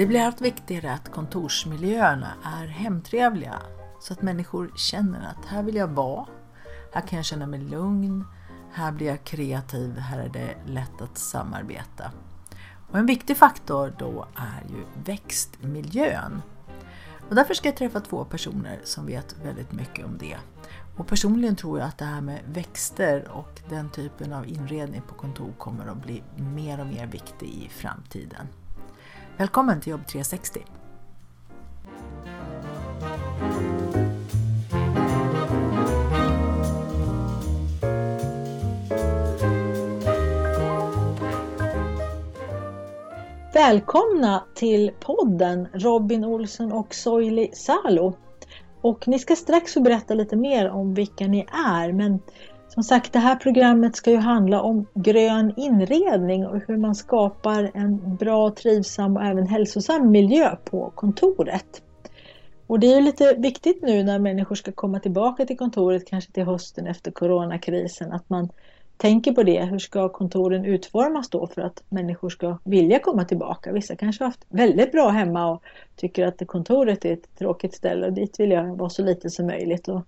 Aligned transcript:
Det 0.00 0.06
blir 0.06 0.20
allt 0.20 0.40
viktigare 0.40 0.92
att 0.92 1.12
kontorsmiljöerna 1.12 2.32
är 2.44 2.66
hemtrevliga 2.66 3.62
så 4.00 4.12
att 4.12 4.22
människor 4.22 4.72
känner 4.76 5.30
att 5.30 5.46
här 5.46 5.62
vill 5.62 5.74
jag 5.74 5.88
vara, 5.88 6.26
här 6.92 7.00
kan 7.00 7.16
jag 7.16 7.24
känna 7.24 7.46
mig 7.46 7.60
lugn, 7.60 8.24
här 8.72 8.92
blir 8.92 9.06
jag 9.06 9.24
kreativ, 9.24 9.98
här 9.98 10.18
är 10.18 10.28
det 10.28 10.54
lätt 10.66 11.00
att 11.00 11.18
samarbeta. 11.18 12.12
Och 12.90 12.98
en 12.98 13.06
viktig 13.06 13.36
faktor 13.36 13.94
då 13.98 14.26
är 14.36 14.70
ju 14.70 14.84
växtmiljön. 15.04 16.42
Och 17.28 17.34
därför 17.34 17.54
ska 17.54 17.68
jag 17.68 17.76
träffa 17.76 18.00
två 18.00 18.24
personer 18.24 18.80
som 18.84 19.06
vet 19.06 19.36
väldigt 19.44 19.72
mycket 19.72 20.06
om 20.06 20.18
det. 20.18 20.36
Och 20.96 21.06
personligen 21.06 21.56
tror 21.56 21.78
jag 21.78 21.88
att 21.88 21.98
det 21.98 22.04
här 22.04 22.20
med 22.20 22.40
växter 22.46 23.28
och 23.28 23.60
den 23.68 23.90
typen 23.90 24.32
av 24.32 24.48
inredning 24.48 25.02
på 25.08 25.14
kontor 25.14 25.52
kommer 25.58 25.86
att 25.86 26.02
bli 26.02 26.22
mer 26.36 26.80
och 26.80 26.86
mer 26.86 27.06
viktig 27.06 27.48
i 27.48 27.68
framtiden. 27.68 28.46
Välkommen 29.40 29.80
till 29.80 29.90
Jobb 29.90 30.06
360! 30.06 30.60
Välkomna 43.54 44.44
till 44.54 44.90
podden 45.00 45.68
Robin 45.72 46.24
Olsson 46.24 46.72
och 46.72 46.94
Soili 46.94 47.50
Salo. 47.52 48.16
Och 48.80 49.08
ni 49.08 49.18
ska 49.18 49.36
strax 49.36 49.74
få 49.74 49.80
berätta 49.80 50.14
lite 50.14 50.36
mer 50.36 50.70
om 50.70 50.94
vilka 50.94 51.26
ni 51.26 51.46
är 51.52 51.92
men 51.92 52.20
som 52.74 52.82
sagt, 52.82 53.12
det 53.12 53.18
här 53.18 53.36
programmet 53.36 53.96
ska 53.96 54.10
ju 54.10 54.16
handla 54.16 54.62
om 54.62 54.86
grön 54.94 55.52
inredning 55.56 56.46
och 56.46 56.60
hur 56.68 56.76
man 56.76 56.94
skapar 56.94 57.70
en 57.74 58.16
bra, 58.16 58.50
trivsam 58.50 59.16
och 59.16 59.24
även 59.24 59.46
hälsosam 59.46 60.10
miljö 60.10 60.56
på 60.64 60.92
kontoret. 60.94 61.82
Och 62.66 62.80
det 62.80 62.86
är 62.86 62.96
ju 62.96 63.00
lite 63.02 63.34
viktigt 63.38 63.82
nu 63.82 64.02
när 64.02 64.18
människor 64.18 64.54
ska 64.54 64.72
komma 64.72 65.00
tillbaka 65.00 65.46
till 65.46 65.58
kontoret, 65.58 66.06
kanske 66.06 66.32
till 66.32 66.44
hösten 66.44 66.86
efter 66.86 67.10
coronakrisen, 67.10 68.12
att 68.12 68.30
man 68.30 68.48
tänker 68.96 69.32
på 69.32 69.42
det. 69.42 69.64
Hur 69.64 69.78
ska 69.78 70.08
kontoren 70.08 70.64
utformas 70.64 71.28
då 71.28 71.46
för 71.46 71.62
att 71.62 71.82
människor 71.88 72.30
ska 72.30 72.58
vilja 72.64 72.98
komma 72.98 73.24
tillbaka? 73.24 73.72
Vissa 73.72 73.96
kanske 73.96 74.24
har 74.24 74.28
haft 74.28 74.46
väldigt 74.48 74.92
bra 74.92 75.08
hemma 75.08 75.50
och 75.50 75.62
tycker 75.96 76.26
att 76.26 76.42
kontoret 76.46 77.04
är 77.04 77.12
ett 77.12 77.38
tråkigt 77.38 77.74
ställe 77.74 78.06
och 78.06 78.12
dit 78.12 78.40
vill 78.40 78.50
jag 78.50 78.76
vara 78.76 78.90
så 78.90 79.02
lite 79.02 79.30
som 79.30 79.46
möjligt. 79.46 79.88
Och 79.88 80.00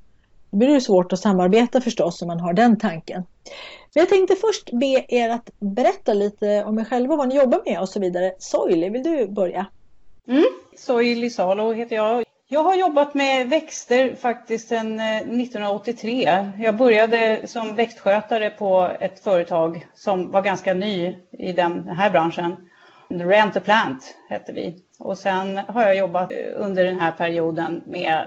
då 0.53 0.59
blir 0.59 0.69
det 0.69 0.81
svårt 0.81 1.13
att 1.13 1.19
samarbeta 1.19 1.81
förstås 1.81 2.23
om 2.23 2.29
man 2.29 2.41
har 2.41 2.53
den 2.53 2.79
tanken. 2.79 3.23
Men 3.95 4.01
jag 4.01 4.09
tänkte 4.09 4.37
först 4.37 4.71
be 4.73 5.05
er 5.09 5.29
att 5.29 5.51
berätta 5.59 6.15
lite 6.15 6.65
om 6.65 6.79
er 6.79 6.85
själva, 6.85 7.17
vad 7.17 7.29
ni 7.29 7.37
jobbar 7.37 7.63
med 7.65 7.81
och 7.81 7.89
så 7.89 8.01
vidare. 8.01 8.35
Soili, 8.39 8.89
vill 8.89 9.03
du 9.03 9.29
börja? 9.29 9.67
Mm. 10.29 10.45
Soili 10.77 11.31
Salo 11.31 11.73
heter 11.73 11.97
jag. 11.97 12.25
Jag 12.49 12.63
har 12.63 12.75
jobbat 12.75 13.15
med 13.15 13.49
växter 13.49 14.15
faktiskt 14.15 14.69
sedan 14.69 15.01
eh, 15.01 15.17
1983. 15.17 16.51
Jag 16.59 16.77
började 16.77 17.41
som 17.45 17.75
växtskötare 17.75 18.51
på 18.51 18.91
ett 19.01 19.21
företag 19.21 19.87
som 19.95 20.31
var 20.31 20.43
ganska 20.43 20.75
ny 20.75 21.17
i 21.31 21.53
den 21.53 21.89
här 21.89 22.11
branschen. 22.11 22.57
Rent 23.09 23.57
a 23.57 23.61
Plant 23.61 24.17
hette 24.29 24.53
vi. 24.53 24.83
Och 24.99 25.19
sen 25.19 25.57
har 25.57 25.83
jag 25.83 25.97
jobbat 25.97 26.33
eh, 26.33 26.39
under 26.57 26.85
den 26.85 27.01
här 27.01 27.13
perioden 27.13 27.83
med 27.87 28.27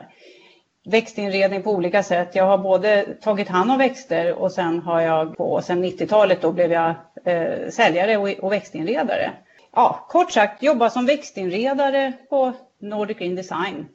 växtinredning 0.85 1.63
på 1.63 1.71
olika 1.71 2.03
sätt. 2.03 2.35
Jag 2.35 2.45
har 2.45 2.57
både 2.57 3.05
tagit 3.21 3.47
hand 3.47 3.71
om 3.71 3.77
växter 3.77 4.33
och 4.33 4.51
sen 4.51 4.79
har 4.79 5.01
jag 5.01 5.37
på 5.37 5.61
sen 5.61 5.85
90-talet 5.85 6.41
då 6.41 6.51
blev 6.51 6.71
jag 6.71 6.93
eh, 7.25 7.69
säljare 7.69 8.17
och, 8.17 8.29
och 8.29 8.51
växtinredare. 8.51 9.31
Ja, 9.71 10.05
kort 10.09 10.31
sagt 10.31 10.63
jobba 10.63 10.89
som 10.89 11.05
växtinredare 11.05 12.13
på 12.29 12.53
Nordic 12.81 13.17
Green 13.17 13.35
Design. 13.35 13.85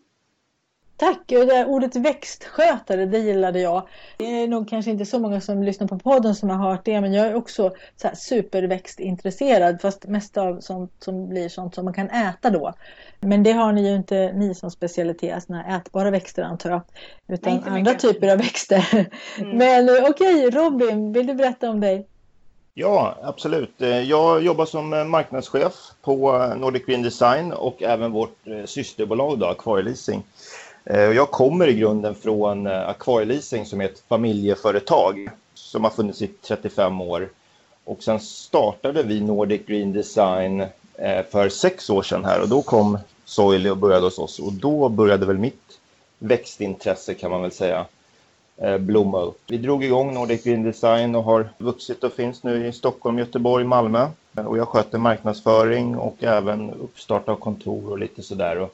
Tack! 1.00 1.18
Det 1.26 1.64
ordet 1.64 1.96
växtskötare, 1.96 3.06
det 3.06 3.18
gillade 3.18 3.60
jag. 3.60 3.88
Det 4.16 4.24
är 4.24 4.48
nog 4.48 4.68
kanske 4.68 4.90
inte 4.90 5.06
så 5.06 5.18
många 5.18 5.40
som 5.40 5.62
lyssnar 5.62 5.88
på 5.88 5.98
podden 5.98 6.34
som 6.34 6.50
har 6.50 6.70
hört 6.70 6.84
det, 6.84 7.00
men 7.00 7.12
jag 7.12 7.26
är 7.26 7.34
också 7.34 7.72
så 7.96 8.08
här 8.08 8.14
superväxtintresserad, 8.14 9.80
fast 9.80 10.06
mest 10.06 10.36
av 10.36 10.60
sånt 10.60 10.92
som 10.98 11.28
blir 11.28 11.48
sånt 11.48 11.74
som 11.74 11.84
man 11.84 11.94
kan 11.94 12.10
äta 12.10 12.50
då. 12.50 12.74
Men 13.20 13.42
det 13.42 13.52
har 13.52 13.72
ni 13.72 13.88
ju 13.88 13.96
inte 13.96 14.32
ni 14.32 14.54
som 14.54 14.70
specialitet, 14.70 15.44
såna 15.44 15.76
ätbara 15.76 16.10
växter 16.10 16.42
antar 16.42 16.70
jag, 16.70 16.82
utan 17.28 17.56
Nej, 17.56 17.78
andra 17.78 17.94
typer 17.94 18.32
av 18.32 18.38
växter. 18.38 19.08
Mm. 19.38 19.56
Men 19.56 19.88
okej, 20.10 20.46
okay, 20.46 20.50
Robin, 20.50 21.12
vill 21.12 21.26
du 21.26 21.34
berätta 21.34 21.70
om 21.70 21.80
dig? 21.80 22.06
Ja, 22.74 23.18
absolut. 23.22 23.74
Jag 24.06 24.42
jobbar 24.42 24.66
som 24.66 25.10
marknadschef 25.10 25.74
på 26.02 26.46
Nordic 26.56 26.86
Green 26.86 27.02
Design 27.02 27.52
och 27.52 27.82
även 27.82 28.12
vårt 28.12 28.46
eh, 28.46 28.64
systerbolag 28.64 29.38
då, 29.38 29.46
Aquarieleasing. 29.46 30.22
Eh, 30.92 31.00
jag 31.00 31.30
kommer 31.30 31.68
i 31.68 31.74
grunden 31.74 32.14
från 32.14 32.66
eh, 32.66 32.88
Akvarieleasing 32.88 33.66
som 33.66 33.80
är 33.80 33.84
ett 33.84 34.02
familjeföretag 34.08 35.30
som 35.54 35.84
har 35.84 35.90
funnits 35.90 36.22
i 36.22 36.26
35 36.26 37.00
år. 37.00 37.28
Och 37.84 38.02
sen 38.02 38.20
startade 38.20 39.02
vi 39.02 39.20
Nordic 39.20 39.66
Green 39.66 39.92
Design 39.92 40.60
eh, 40.94 41.24
för 41.30 41.48
sex 41.48 41.90
år 41.90 42.02
sedan 42.02 42.24
här 42.24 42.40
och 42.40 42.48
då 42.48 42.62
kom 42.62 42.98
Soily 43.24 43.70
och 43.70 43.76
började 43.76 44.06
hos 44.06 44.18
oss 44.18 44.38
och 44.38 44.52
då 44.52 44.88
började 44.88 45.26
väl 45.26 45.38
mitt 45.38 45.78
växtintresse 46.18 47.14
kan 47.14 47.30
man 47.30 47.42
väl 47.42 47.52
säga 47.52 47.84
blomma 48.80 49.20
upp. 49.22 49.40
Vi 49.46 49.58
drog 49.58 49.84
igång 49.84 50.14
Nordic 50.14 50.44
Green 50.44 50.62
Design 50.62 51.14
och 51.14 51.24
har 51.24 51.48
vuxit 51.58 52.04
och 52.04 52.12
finns 52.12 52.42
nu 52.42 52.66
i 52.66 52.72
Stockholm, 52.72 53.18
Göteborg, 53.18 53.64
Malmö. 53.64 54.08
Och 54.34 54.58
jag 54.58 54.68
sköter 54.68 54.98
marknadsföring 54.98 55.96
och 55.96 56.16
även 56.20 56.70
uppstart 56.70 57.28
av 57.28 57.36
kontor 57.36 57.90
och 57.90 57.98
lite 57.98 58.22
sådär 58.22 58.68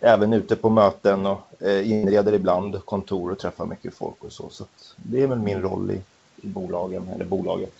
även 0.00 0.32
ute 0.32 0.56
på 0.56 0.70
möten 0.70 1.26
och 1.26 1.62
eh, 1.62 1.90
inreder 1.90 2.32
ibland 2.32 2.84
kontor 2.84 3.32
och 3.32 3.38
träffar 3.38 3.66
mycket 3.66 3.94
folk 3.94 4.24
och 4.24 4.32
så. 4.32 4.48
Så 4.48 4.64
det 4.96 5.22
är 5.22 5.26
väl 5.26 5.38
min 5.38 5.62
roll 5.62 5.90
i, 5.90 6.00
i 6.42 6.46
bolagen, 6.46 7.08
eller 7.14 7.24
bolaget. 7.24 7.72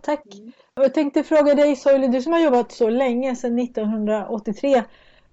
Tack! 0.00 0.24
Jag 0.74 0.94
tänkte 0.94 1.22
fråga 1.22 1.54
dig 1.54 1.76
Soili, 1.76 2.08
du 2.08 2.22
som 2.22 2.32
har 2.32 2.40
jobbat 2.40 2.72
så 2.72 2.90
länge, 2.90 3.36
sedan 3.36 3.58
1983. 3.58 4.82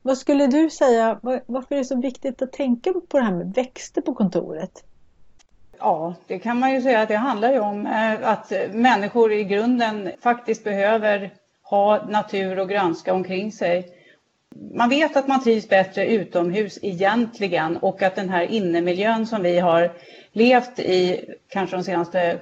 Vad 0.02 0.18
skulle 0.18 0.48
du 0.48 0.70
säga, 0.70 1.20
varför 1.46 1.76
är 1.76 1.80
det 1.80 1.86
så 1.86 2.02
viktigt 2.02 2.42
att 2.42 2.52
tänka 2.52 2.94
på 2.94 3.18
det 3.18 3.24
här 3.24 3.34
med 3.34 3.54
växter 3.54 4.02
på 4.02 4.14
kontoret? 4.14 4.84
Ja, 5.80 6.14
det 6.28 6.40
kan 6.40 6.60
man 6.60 6.74
ju 6.74 6.82
säga 6.82 7.02
att 7.02 7.08
det 7.08 7.18
handlar 7.18 7.52
ju 7.52 7.60
om 7.60 7.86
eh, 7.86 8.30
att 8.30 8.52
människor 8.72 9.34
i 9.34 9.44
grunden 9.44 10.12
faktiskt 10.22 10.64
behöver 10.64 11.34
ha 11.64 12.06
natur 12.06 12.60
och 12.60 12.70
grönska 12.70 13.14
omkring 13.14 13.52
sig 13.52 13.97
man 14.74 14.90
vet 14.90 15.18
att 15.18 15.28
man 15.28 15.44
trivs 15.44 15.70
bättre 15.70 16.08
utomhus 16.08 16.80
egentligen 16.82 17.78
och 17.78 18.02
att 18.02 18.16
den 18.16 18.30
här 18.30 18.44
innemiljön 18.44 19.28
som 19.28 19.44
vi 19.44 19.60
har 19.60 19.92
levt 20.32 20.80
i 20.80 21.26
kanske 21.50 21.76
de 21.76 21.84
senaste 21.84 22.40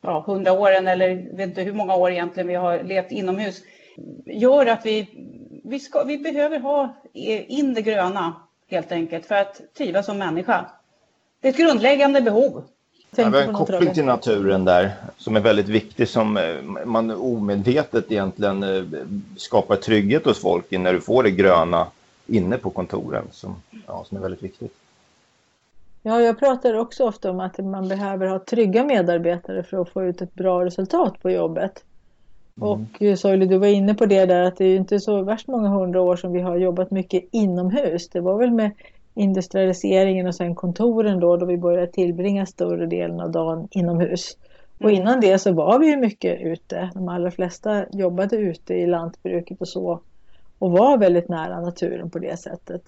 ja, 0.00 0.24
100 0.28 0.52
åren 0.52 0.88
eller 0.88 1.36
vet 1.36 1.48
inte 1.48 1.62
hur 1.62 1.72
många 1.72 1.94
år 1.94 2.10
egentligen 2.10 2.46
vi 2.46 2.54
har 2.54 2.82
levt 2.82 3.12
inomhus 3.12 3.62
gör 4.26 4.66
att 4.66 4.86
vi, 4.86 5.08
vi, 5.64 5.80
ska, 5.80 6.04
vi 6.04 6.18
behöver 6.18 6.58
ha 6.58 6.96
in 7.12 7.74
det 7.74 7.82
gröna 7.82 8.34
helt 8.70 8.92
enkelt 8.92 9.26
för 9.26 9.34
att 9.34 9.60
trivas 9.74 10.06
som 10.06 10.18
människa. 10.18 10.70
Det 11.40 11.48
är 11.48 11.52
ett 11.52 11.58
grundläggande 11.58 12.20
behov. 12.20 12.64
Ja, 13.16 13.28
vi 13.28 13.36
har 13.36 13.44
en 13.44 13.54
koppling 13.54 13.94
till 13.94 14.04
naturen 14.04 14.64
där 14.64 14.92
som 15.16 15.36
är 15.36 15.40
väldigt 15.40 15.68
viktig 15.68 16.08
som 16.08 16.36
eh, 16.36 16.62
man 16.84 17.10
omedvetet 17.10 18.12
egentligen 18.12 18.62
eh, 18.62 18.84
skapar 19.36 19.76
trygghet 19.76 20.24
hos 20.24 20.40
folk 20.40 20.70
när 20.70 20.92
du 20.92 21.00
får 21.00 21.22
det 21.22 21.30
gröna 21.30 21.86
inne 22.26 22.58
på 22.58 22.70
kontoren 22.70 23.24
som, 23.32 23.56
ja, 23.86 24.04
som 24.08 24.16
är 24.16 24.22
väldigt 24.22 24.42
viktigt. 24.42 24.72
Ja, 26.02 26.20
jag 26.20 26.38
pratar 26.38 26.74
också 26.74 27.04
ofta 27.04 27.30
om 27.30 27.40
att 27.40 27.58
man 27.58 27.88
behöver 27.88 28.26
ha 28.26 28.38
trygga 28.38 28.84
medarbetare 28.84 29.62
för 29.62 29.80
att 29.80 29.88
få 29.88 30.04
ut 30.04 30.22
ett 30.22 30.34
bra 30.34 30.64
resultat 30.64 31.22
på 31.22 31.30
jobbet. 31.30 31.84
Mm. 32.56 32.68
Och 32.68 33.02
eh, 33.02 33.16
Soili, 33.16 33.46
du 33.46 33.58
var 33.58 33.66
inne 33.66 33.94
på 33.94 34.06
det 34.06 34.26
där 34.26 34.42
att 34.42 34.56
det 34.56 34.64
är 34.64 34.76
inte 34.76 35.00
så 35.00 35.22
värst 35.22 35.48
många 35.48 35.68
hundra 35.68 36.00
år 36.00 36.16
som 36.16 36.32
vi 36.32 36.40
har 36.40 36.56
jobbat 36.56 36.90
mycket 36.90 37.24
inomhus. 37.30 38.08
Det 38.08 38.20
var 38.20 38.38
väl 38.38 38.50
med 38.50 38.70
industrialiseringen 39.14 40.26
och 40.26 40.34
sen 40.34 40.54
kontoren 40.54 41.20
då, 41.20 41.36
då 41.36 41.46
vi 41.46 41.58
började 41.58 41.92
tillbringa 41.92 42.46
större 42.46 42.86
delen 42.86 43.20
av 43.20 43.30
dagen 43.30 43.68
inomhus. 43.70 44.36
Och 44.78 44.90
mm. 44.90 45.02
innan 45.02 45.20
det 45.20 45.38
så 45.38 45.52
var 45.52 45.78
vi 45.78 45.86
ju 45.86 45.96
mycket 45.96 46.40
ute. 46.40 46.90
De 46.94 47.08
allra 47.08 47.30
flesta 47.30 47.84
jobbade 47.92 48.36
ute 48.36 48.74
i 48.74 48.86
lantbruket 48.86 49.60
och 49.60 49.68
så 49.68 50.00
och 50.58 50.70
var 50.70 50.98
väldigt 50.98 51.28
nära 51.28 51.60
naturen 51.60 52.10
på 52.10 52.18
det 52.18 52.36
sättet. 52.36 52.82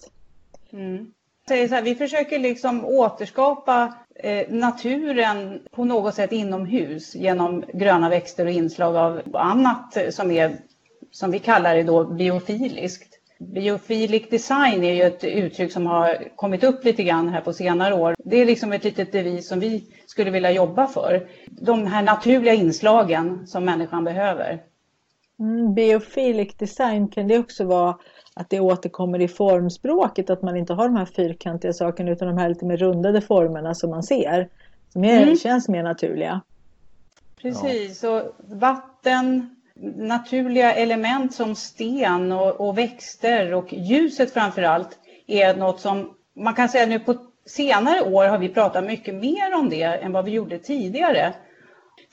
Mm. 0.73 1.11
Så 1.47 1.53
här, 1.53 1.81
vi 1.81 1.95
försöker 1.95 2.39
liksom 2.39 2.85
återskapa 2.85 3.95
eh, 4.15 4.47
naturen 4.49 5.59
på 5.71 5.85
något 5.85 6.15
sätt 6.15 6.31
inomhus 6.31 7.15
genom 7.15 7.63
gröna 7.73 8.09
växter 8.09 8.45
och 8.45 8.51
inslag 8.51 8.95
av 8.95 9.21
annat 9.33 9.97
som 10.09 10.31
är 10.31 10.57
som 11.11 11.31
vi 11.31 11.39
kallar 11.39 11.75
det 11.75 11.83
då 11.83 12.03
biofiliskt. 12.03 13.14
Biofilic 13.39 14.29
design 14.29 14.83
är 14.83 14.93
ju 14.93 15.01
ett 15.01 15.23
uttryck 15.23 15.71
som 15.71 15.85
har 15.85 16.35
kommit 16.35 16.63
upp 16.63 16.85
lite 16.85 17.03
grann 17.03 17.29
här 17.29 17.41
på 17.41 17.53
senare 17.53 17.93
år. 17.93 18.15
Det 18.17 18.41
är 18.41 18.45
liksom 18.45 18.73
ett 18.73 18.83
litet 18.83 19.11
devis 19.11 19.47
som 19.47 19.59
vi 19.59 19.83
skulle 20.05 20.31
vilja 20.31 20.51
jobba 20.51 20.87
för. 20.87 21.27
De 21.45 21.87
här 21.87 22.03
naturliga 22.03 22.53
inslagen 22.53 23.47
som 23.47 23.65
människan 23.65 24.03
behöver. 24.03 24.63
Mm, 25.39 25.73
biofilic 25.73 26.55
design 26.57 27.07
kan 27.07 27.27
det 27.27 27.39
också 27.39 27.65
vara 27.65 27.97
att 28.33 28.49
det 28.49 28.59
återkommer 28.59 29.21
i 29.21 29.27
formspråket, 29.27 30.29
att 30.29 30.41
man 30.41 30.57
inte 30.57 30.73
har 30.73 30.87
de 30.87 30.95
här 30.95 31.05
fyrkantiga 31.05 31.73
sakerna 31.73 32.11
utan 32.11 32.27
de 32.27 32.37
här 32.37 32.49
lite 32.49 32.65
mer 32.65 32.77
rundade 32.77 33.21
formerna 33.21 33.75
som 33.75 33.89
man 33.89 34.03
ser, 34.03 34.49
som 34.89 35.03
är, 35.03 35.23
mm. 35.23 35.35
känns 35.35 35.67
mer 35.67 35.83
naturliga. 35.83 36.41
Precis, 37.41 38.03
och 38.03 38.21
vatten, 38.37 39.54
naturliga 39.95 40.73
element 40.73 41.33
som 41.33 41.55
sten 41.55 42.31
och, 42.31 42.67
och 42.67 42.77
växter 42.77 43.53
och 43.53 43.73
ljuset 43.73 44.33
framför 44.33 44.61
allt 44.61 44.99
är 45.27 45.55
något 45.55 45.79
som 45.79 46.13
man 46.35 46.53
kan 46.53 46.69
säga 46.69 46.85
nu 46.85 46.99
på 46.99 47.15
senare 47.45 48.01
år 48.01 48.25
har 48.25 48.37
vi 48.37 48.49
pratat 48.49 48.83
mycket 48.83 49.15
mer 49.15 49.55
om 49.55 49.69
det 49.69 49.83
än 49.83 50.11
vad 50.11 50.25
vi 50.25 50.31
gjorde 50.31 50.59
tidigare. 50.59 51.33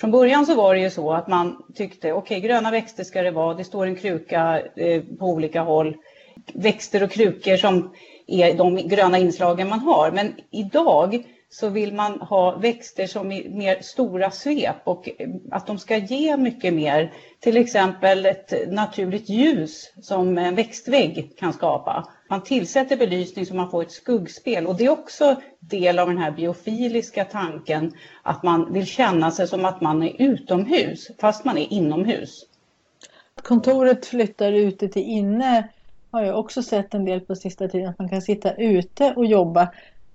Från 0.01 0.11
början 0.11 0.47
så 0.47 0.55
var 0.55 0.75
det 0.75 0.81
ju 0.81 0.91
så 0.91 1.13
att 1.13 1.29
man 1.29 1.63
tyckte 1.75 2.13
okej, 2.13 2.39
okay, 2.39 2.49
gröna 2.49 2.71
växter 2.71 3.05
ska 3.05 3.23
det 3.23 3.31
vara, 3.31 3.55
det 3.55 3.65
står 3.65 3.87
en 3.87 3.97
kruka 3.97 4.63
eh, 4.77 5.03
på 5.19 5.27
olika 5.27 5.63
håll. 5.63 5.97
Växter 6.55 7.03
och 7.03 7.11
krukor 7.11 7.57
som 7.57 7.93
är 8.27 8.55
de 8.55 8.77
gröna 8.77 9.19
inslagen 9.19 9.69
man 9.69 9.81
har. 9.81 10.11
Men 10.11 10.35
idag 10.51 11.25
så 11.53 11.69
vill 11.69 11.95
man 11.95 12.21
ha 12.21 12.57
växter 12.57 13.07
som 13.07 13.33
är 13.33 13.49
mer 13.49 13.83
stora 13.83 14.31
svep 14.31 14.77
och 14.85 15.09
eh, 15.19 15.29
att 15.51 15.67
de 15.67 15.79
ska 15.79 15.97
ge 15.97 16.37
mycket 16.37 16.75
mer. 16.75 17.13
Till 17.41 17.57
exempel 17.57 18.27
ett 18.27 18.73
naturligt 18.73 19.29
ljus 19.29 19.93
som 20.03 20.39
en 20.39 20.55
växtvägg 20.55 21.37
kan 21.39 21.53
skapa. 21.53 22.09
Man 22.29 22.43
tillsätter 22.43 22.97
belysning 22.97 23.47
så 23.47 23.55
man 23.55 23.71
får 23.71 23.83
ett 23.83 23.93
skuggspel 23.93 24.67
och 24.67 24.77
det 24.77 24.85
är 24.85 24.91
också 24.91 25.37
del 25.61 25.99
av 25.99 26.09
den 26.09 26.19
här 26.19 26.31
biofiliska 26.31 27.25
tanken 27.25 27.93
att 28.23 28.43
man 28.43 28.73
vill 28.73 28.87
känna 28.87 29.31
sig 29.31 29.49
som 29.49 29.65
att 29.65 29.81
man 29.81 30.03
är 30.03 30.23
utomhus 30.23 31.11
fast 31.21 31.45
man 31.45 31.59
är 31.59 31.73
inomhus. 31.73 32.47
Kontoret 33.43 34.07
flyttar 34.07 34.53
ute 34.53 34.89
till 34.89 35.03
inne 35.03 35.69
har 36.11 36.23
jag 36.23 36.39
också 36.39 36.63
sett 36.63 36.95
en 36.95 37.05
del 37.05 37.21
på 37.21 37.37
sista 37.37 37.69
tiden 37.69 37.89
att 37.89 37.99
man 37.99 38.09
kan 38.09 38.23
sitta 38.23 38.55
ute 38.55 39.13
och 39.17 39.27
jobba 39.27 39.69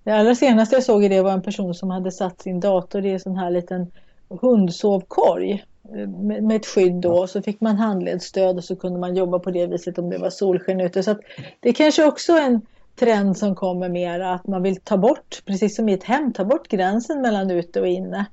det 0.07 0.13
allra 0.13 0.35
senaste 0.35 0.75
jag 0.75 0.83
såg 0.83 1.03
i 1.03 1.07
det 1.07 1.21
var 1.21 1.31
en 1.31 1.41
person 1.41 1.73
som 1.73 1.89
hade 1.89 2.11
satt 2.11 2.41
sin 2.41 2.59
dator 2.59 3.05
i 3.05 3.11
en 3.11 3.19
sån 3.19 3.35
här 3.35 3.51
liten 3.51 3.91
hundsovkorg 4.29 5.65
eh, 5.95 6.07
med 6.41 6.55
ett 6.55 6.65
skydd 6.65 6.93
då. 6.93 7.27
Så 7.27 7.41
fick 7.41 7.61
man 7.61 7.75
handledsstöd 7.75 8.57
och 8.57 8.63
så 8.63 8.75
kunde 8.75 8.99
man 8.99 9.15
jobba 9.15 9.39
på 9.39 9.51
det 9.51 9.67
viset 9.67 9.97
om 9.97 10.09
det 10.09 10.17
var 10.17 10.29
solsken 10.29 10.81
ute. 10.81 11.03
Så 11.03 11.15
det 11.59 11.69
är 11.69 11.73
kanske 11.73 12.05
också 12.05 12.33
en 12.33 12.61
trend 12.95 13.37
som 13.37 13.55
kommer 13.55 13.89
mer 13.89 14.19
att 14.19 14.47
man 14.47 14.63
vill 14.63 14.81
ta 14.81 14.97
bort, 14.97 15.41
precis 15.45 15.75
som 15.75 15.89
i 15.89 15.93
ett 15.93 16.03
hem, 16.03 16.33
ta 16.33 16.45
bort 16.45 16.67
gränsen 16.67 17.21
mellan 17.21 17.51
ute 17.51 17.81
och 17.81 17.87
inne. 17.87 18.25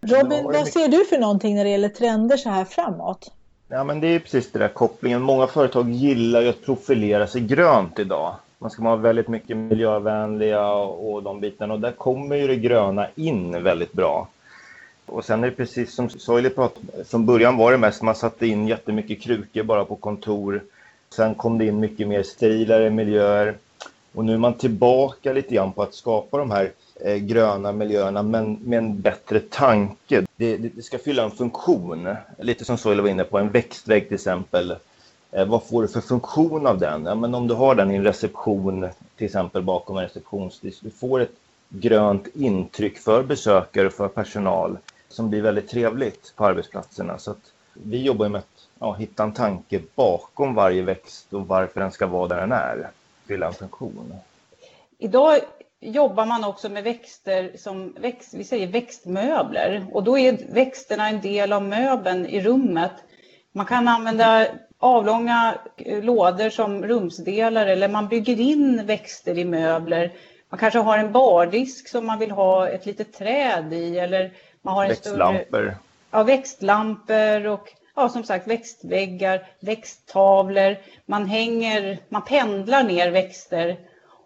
Robin, 0.00 0.44
vad 0.44 0.68
ser 0.68 0.88
du 0.88 1.04
för 1.04 1.18
någonting 1.18 1.54
när 1.54 1.64
det 1.64 1.70
gäller 1.70 1.88
trender 1.88 2.36
så 2.36 2.48
här 2.48 2.64
framåt? 2.64 3.32
Ja, 3.68 3.84
men 3.84 4.00
det 4.00 4.06
är 4.06 4.18
precis 4.18 4.52
det 4.52 4.58
där 4.58 4.68
kopplingen. 4.68 5.22
Många 5.22 5.46
företag 5.46 5.90
gillar 5.90 6.40
ju 6.40 6.48
att 6.48 6.64
profilera 6.64 7.26
sig 7.26 7.40
grönt 7.40 7.98
idag. 7.98 8.34
Man 8.62 8.70
ska 8.70 8.82
vara 8.82 8.96
väldigt 8.96 9.28
mycket 9.28 9.56
miljövänliga 9.56 10.72
och 10.72 11.22
de 11.22 11.40
bitarna 11.40 11.74
och 11.74 11.80
där 11.80 11.92
kommer 11.92 12.36
ju 12.36 12.46
det 12.46 12.56
gröna 12.56 13.06
in 13.14 13.62
väldigt 13.62 13.92
bra. 13.92 14.28
Och 15.06 15.24
sen 15.24 15.44
är 15.44 15.50
det 15.50 15.56
precis 15.56 15.94
som 15.94 16.10
Soili 16.10 16.50
pratade 16.50 17.04
från 17.04 17.26
början 17.26 17.56
var 17.56 17.72
det 17.72 17.78
mest 17.78 18.02
man 18.02 18.14
satte 18.14 18.46
in 18.46 18.68
jättemycket 18.68 19.22
krukor 19.22 19.62
bara 19.62 19.84
på 19.84 19.96
kontor. 19.96 20.62
Sen 21.10 21.34
kom 21.34 21.58
det 21.58 21.64
in 21.66 21.80
mycket 21.80 22.08
mer 22.08 22.22
sterilare 22.22 22.90
miljöer 22.90 23.56
och 24.14 24.24
nu 24.24 24.32
är 24.34 24.38
man 24.38 24.54
tillbaka 24.54 25.32
lite 25.32 25.54
grann 25.54 25.72
på 25.72 25.82
att 25.82 25.94
skapa 25.94 26.38
de 26.38 26.50
här 26.50 26.70
eh, 27.04 27.16
gröna 27.16 27.72
miljöerna 27.72 28.22
men 28.22 28.58
med 28.64 28.78
en 28.78 29.00
bättre 29.00 29.40
tanke. 29.40 30.24
Det, 30.36 30.56
det, 30.56 30.68
det 30.76 30.82
ska 30.82 30.98
fylla 30.98 31.22
en 31.24 31.30
funktion, 31.30 32.16
lite 32.38 32.64
som 32.64 32.78
Soili 32.78 33.02
var 33.02 33.08
inne 33.08 33.24
på, 33.24 33.38
en 33.38 33.50
växtvägg 33.50 34.08
till 34.08 34.14
exempel 34.14 34.74
Eh, 35.32 35.44
vad 35.46 35.64
får 35.64 35.82
du 35.82 35.88
för 35.88 36.00
funktion 36.00 36.66
av 36.66 36.78
den? 36.78 37.04
Ja, 37.04 37.14
men 37.14 37.34
om 37.34 37.48
du 37.48 37.54
har 37.54 37.74
den 37.74 37.90
i 37.90 37.94
en 37.94 38.04
reception, 38.04 38.88
till 39.16 39.26
exempel 39.26 39.62
bakom 39.62 39.96
en 39.96 40.02
receptionsdisk, 40.02 40.82
du 40.82 40.90
får 40.90 41.20
ett 41.20 41.32
grönt 41.68 42.26
intryck 42.34 42.98
för 42.98 43.22
besökare 43.22 43.86
och 43.86 43.92
för 43.92 44.08
personal 44.08 44.78
som 45.08 45.30
blir 45.30 45.42
väldigt 45.42 45.68
trevligt 45.68 46.32
på 46.36 46.46
arbetsplatserna. 46.46 47.18
Så 47.18 47.34
vi 47.72 48.02
jobbar 48.02 48.28
med 48.28 48.38
att 48.38 48.68
ja, 48.78 48.94
hitta 48.94 49.22
en 49.22 49.32
tanke 49.32 49.80
bakom 49.94 50.54
varje 50.54 50.82
växt 50.82 51.32
och 51.32 51.48
varför 51.48 51.80
den 51.80 51.90
ska 51.90 52.06
vara 52.06 52.28
där 52.28 52.40
den 52.40 52.52
är, 52.52 52.90
fylla 53.26 53.46
en 53.46 53.52
funktion. 53.52 54.14
Idag 54.98 55.38
jobbar 55.80 56.26
man 56.26 56.44
också 56.44 56.68
med 56.68 56.84
växter 56.84 57.52
som 57.58 57.94
växt, 58.00 58.34
vi 58.34 58.44
säger 58.44 58.66
växtmöbler 58.66 59.86
och 59.92 60.04
då 60.04 60.18
är 60.18 60.52
växterna 60.54 61.08
en 61.08 61.20
del 61.20 61.52
av 61.52 61.62
möbeln 61.62 62.26
i 62.26 62.40
rummet. 62.40 62.92
Man 63.52 63.66
kan 63.66 63.88
använda 63.88 64.46
avlånga 64.80 65.54
eh, 65.76 66.02
lådor 66.02 66.50
som 66.50 66.84
rumsdelar 66.84 67.66
eller 67.66 67.88
man 67.88 68.08
bygger 68.08 68.40
in 68.40 68.86
växter 68.86 69.38
i 69.38 69.44
möbler. 69.44 70.12
Man 70.48 70.58
kanske 70.58 70.78
har 70.78 70.98
en 70.98 71.12
bardisk 71.12 71.88
som 71.88 72.06
man 72.06 72.18
vill 72.18 72.30
ha 72.30 72.68
ett 72.68 72.86
litet 72.86 73.12
träd 73.12 73.72
i 73.72 73.98
eller 73.98 74.30
man 74.62 74.74
har 74.74 74.82
en 74.82 74.88
växtlampor. 74.88 75.44
Större, 75.44 75.76
ja, 76.10 76.22
växtlampor 76.22 77.46
och 77.46 77.74
ja, 77.96 78.08
som 78.08 78.24
sagt 78.24 78.46
växtväggar, 78.46 79.46
växttavlor. 79.60 80.76
Man 81.06 81.26
hänger, 81.26 81.98
man 82.08 82.22
pendlar 82.22 82.82
ner 82.82 83.10
växter 83.10 83.76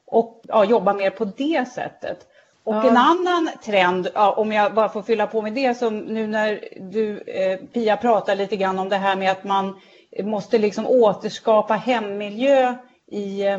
och 0.07 0.41
ja, 0.49 0.65
jobbar 0.65 0.95
mer 0.95 1.11
på 1.11 1.25
det 1.25 1.69
sättet. 1.75 2.19
Och 2.65 2.75
ja. 2.75 2.89
en 2.89 2.97
annan 2.97 3.50
trend, 3.65 4.09
ja, 4.15 4.33
om 4.33 4.53
jag 4.53 4.75
bara 4.75 4.89
får 4.89 5.03
fylla 5.03 5.27
på 5.27 5.43
med 5.43 5.53
det, 5.53 5.75
som 5.75 5.99
nu 5.99 6.27
när 6.27 6.61
du 6.81 7.19
eh, 7.19 7.59
Pia 7.73 7.97
pratar 7.97 8.35
lite 8.35 8.57
grann 8.57 8.79
om 8.79 8.89
det 8.89 8.97
här 8.97 9.17
med 9.17 9.31
att 9.31 9.45
man 9.45 9.81
måste 10.22 10.58
liksom 10.58 10.87
återskapa 10.87 11.75
hemmiljö 11.75 12.75
i, 13.06 13.46
eh, 13.46 13.58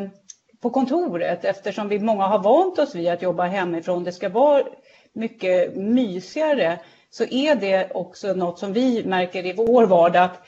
på 0.62 0.70
kontoret 0.70 1.46
eftersom 1.46 1.88
vi 1.88 2.00
många 2.00 2.28
har 2.28 2.40
vant 2.40 2.80
oss 2.80 2.96
vid 2.96 3.08
att 3.08 3.22
jobba 3.22 3.44
hemifrån. 3.44 4.04
Det 4.04 4.12
ska 4.12 4.30
vara 4.30 4.64
mycket 5.14 5.76
mysigare 5.76 6.80
så 7.10 7.24
är 7.24 7.56
det 7.56 7.92
också 7.92 8.34
något 8.34 8.60
som 8.60 8.74
vi 8.74 9.04
märker 9.06 9.46
i 9.46 9.54
vår 9.54 9.86
vardag 9.86 10.24
att 10.24 10.40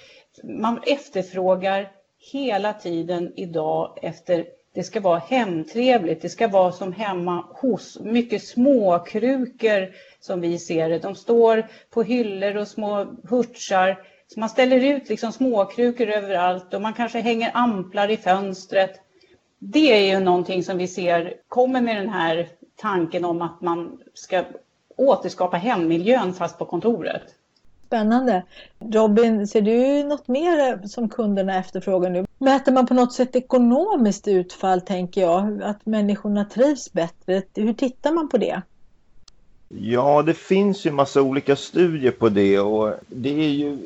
man 0.44 0.80
efterfrågar 0.88 1.92
hela 2.32 2.74
tiden 2.74 3.34
idag 3.36 4.00
efter 4.02 4.46
det 4.74 4.84
ska 4.84 5.00
vara 5.00 5.20
hemtrevligt, 5.20 6.22
det 6.22 6.30
ska 6.30 6.48
vara 6.48 6.72
som 6.72 6.94
hemma 6.94 7.46
hos, 7.62 8.00
mycket 8.00 8.44
småkrukor 8.44 9.96
som 10.20 10.42
vi 10.42 10.60
ser 10.60 10.90
det. 10.90 11.00
De 11.00 11.16
står 11.16 11.68
på 11.90 12.04
hyllor 12.04 12.58
och 12.58 12.68
små 12.68 13.08
hurtsar 13.30 13.98
så 14.34 14.40
man 14.40 14.50
ställer 14.50 14.96
ut 14.96 15.10
liksom 15.10 15.32
småkrukor 15.32 16.08
överallt 16.08 16.74
och 16.74 16.82
man 16.82 16.94
kanske 16.94 17.20
hänger 17.20 17.52
amplar 17.54 18.12
i 18.12 18.18
fönstret. 18.18 19.02
Det 19.60 20.10
är 20.10 20.18
ju 20.18 20.26
någonting 20.26 20.64
som 20.64 20.78
vi 20.78 20.88
ser 20.88 21.34
kommer 21.48 21.82
med 21.82 21.96
den 21.96 22.10
här 22.10 22.48
tanken 22.76 23.26
om 23.26 23.42
att 23.42 23.62
man 23.62 24.00
ska 24.14 24.44
återskapa 24.96 25.58
hemmiljön 25.58 26.34
fast 26.34 26.58
på 26.58 26.66
kontoret. 26.66 27.24
Spännande. 27.88 28.44
Robin, 28.80 29.48
ser 29.48 29.62
du 29.62 30.04
något 30.04 30.28
mer 30.28 30.88
som 30.88 31.10
kunderna 31.10 31.60
efterfrågar 31.60 32.10
nu? 32.10 32.26
Mäter 32.38 32.72
man 32.72 32.88
på 32.88 32.94
något 32.94 33.14
sätt 33.14 33.36
ekonomiskt 33.36 34.28
utfall, 34.28 34.82
tänker 34.82 35.22
jag? 35.22 35.64
Att 35.64 35.86
människorna 35.86 36.46
trivs 36.46 36.94
bättre? 36.94 37.42
Hur 37.56 37.74
tittar 37.74 38.12
man 38.12 38.30
på 38.30 38.38
det? 38.38 38.62
Ja, 39.70 40.22
det 40.22 40.34
finns 40.34 40.86
ju 40.86 40.92
massa 40.92 41.22
olika 41.22 41.56
studier 41.56 42.12
på 42.12 42.30
det 42.30 42.60
och 42.60 42.94
det 43.08 43.46
är 43.46 43.50
ju 43.50 43.78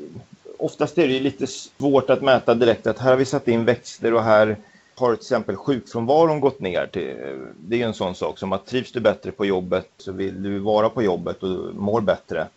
oftast 0.61 0.97
är 0.97 1.07
det 1.07 1.19
lite 1.19 1.47
svårt 1.47 2.09
att 2.09 2.21
mäta 2.21 2.53
direkt 2.53 2.87
att 2.87 2.99
här 2.99 3.09
har 3.09 3.17
vi 3.17 3.25
satt 3.25 3.47
in 3.47 3.65
växter 3.65 4.13
och 4.13 4.23
här 4.23 4.57
har 4.95 5.15
till 5.15 5.21
exempel 5.21 5.55
sjukfrånvaron 5.55 6.39
gått 6.39 6.59
ner. 6.59 6.87
Till, 6.87 7.15
det 7.57 7.81
är 7.81 7.85
en 7.85 7.93
sån 7.93 8.15
sak 8.15 8.39
som 8.39 8.53
att 8.53 8.65
trivs 8.65 8.91
du 8.91 8.99
bättre 8.99 9.31
på 9.31 9.45
jobbet 9.45 9.89
så 9.97 10.11
vill 10.11 10.43
du 10.43 10.59
vara 10.59 10.89
på 10.89 11.03
jobbet 11.03 11.43
och 11.43 11.75
mår 11.75 12.01
bättre. 12.01 12.47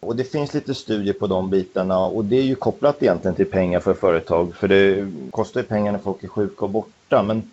Och 0.00 0.16
det 0.16 0.24
finns 0.24 0.54
lite 0.54 0.74
studier 0.74 1.14
på 1.14 1.26
de 1.26 1.50
bitarna 1.50 1.98
och 1.98 2.24
det 2.24 2.36
är 2.36 2.42
ju 2.42 2.54
kopplat 2.54 3.02
egentligen 3.02 3.34
till 3.34 3.50
pengar 3.50 3.80
för 3.80 3.94
företag 3.94 4.54
för 4.54 4.68
det 4.68 5.12
kostar 5.30 5.60
ju 5.60 5.66
pengar 5.66 5.92
när 5.92 5.98
folk 5.98 6.24
är 6.24 6.28
sjuka 6.28 6.64
och 6.64 6.70
borta. 6.70 7.22
Men 7.22 7.50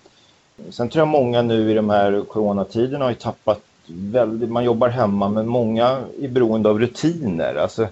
sen 0.69 0.89
tror 0.89 1.01
jag 1.01 1.07
många 1.07 1.41
nu 1.41 1.71
i 1.71 1.73
de 1.73 1.89
här 1.89 2.21
coronatiderna 2.27 3.05
har 3.05 3.09
ju 3.11 3.15
tappat 3.15 3.61
väldigt, 3.87 4.49
man 4.49 4.63
jobbar 4.63 4.89
hemma 4.89 5.29
men 5.29 5.47
många 5.47 6.01
är 6.21 6.27
beroende 6.27 6.69
av 6.69 6.79
rutiner. 6.79 7.55
Alltså, 7.55 7.87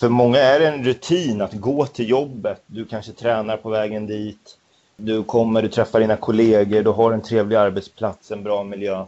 för 0.00 0.08
många 0.08 0.38
är 0.38 0.60
det 0.60 0.68
en 0.68 0.84
rutin 0.84 1.40
att 1.40 1.54
gå 1.54 1.86
till 1.86 2.08
jobbet. 2.08 2.62
Du 2.66 2.84
kanske 2.84 3.12
tränar 3.12 3.56
på 3.56 3.68
vägen 3.68 4.06
dit. 4.06 4.56
Du 4.96 5.22
kommer, 5.22 5.62
du 5.62 5.68
träffar 5.68 6.00
dina 6.00 6.16
kollegor, 6.16 6.82
du 6.82 6.90
har 6.90 7.12
en 7.12 7.22
trevlig 7.22 7.56
arbetsplats, 7.56 8.30
en 8.30 8.42
bra 8.42 8.64
miljö. 8.64 9.04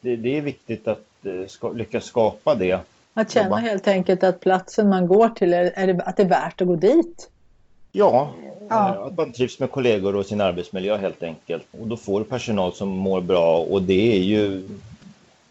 Det, 0.00 0.16
det 0.16 0.38
är 0.38 0.40
viktigt 0.40 0.88
att 0.88 1.06
eh, 1.24 1.46
ska, 1.46 1.72
lyckas 1.72 2.04
skapa 2.04 2.54
det. 2.54 2.80
Att 3.14 3.30
känna 3.30 3.56
helt 3.56 3.88
enkelt 3.88 4.24
att 4.24 4.40
platsen 4.40 4.88
man 4.88 5.06
går 5.06 5.28
till, 5.28 5.54
är, 5.54 5.72
är 5.74 5.86
det, 5.86 6.02
att 6.02 6.16
det 6.16 6.22
är 6.22 6.28
värt 6.28 6.60
att 6.60 6.66
gå 6.66 6.76
dit. 6.76 7.30
Ja, 7.92 8.30
ja, 8.68 9.06
att 9.06 9.16
man 9.16 9.32
trivs 9.32 9.58
med 9.58 9.70
kollegor 9.70 10.16
och 10.16 10.26
sin 10.26 10.40
arbetsmiljö 10.40 10.96
helt 10.96 11.22
enkelt. 11.22 11.66
Och 11.80 11.86
då 11.86 11.96
får 11.96 12.20
du 12.20 12.26
personal 12.26 12.72
som 12.72 12.88
mår 12.88 13.20
bra 13.20 13.58
och 13.58 13.82
det 13.82 14.16
är 14.16 14.22
ju 14.22 14.68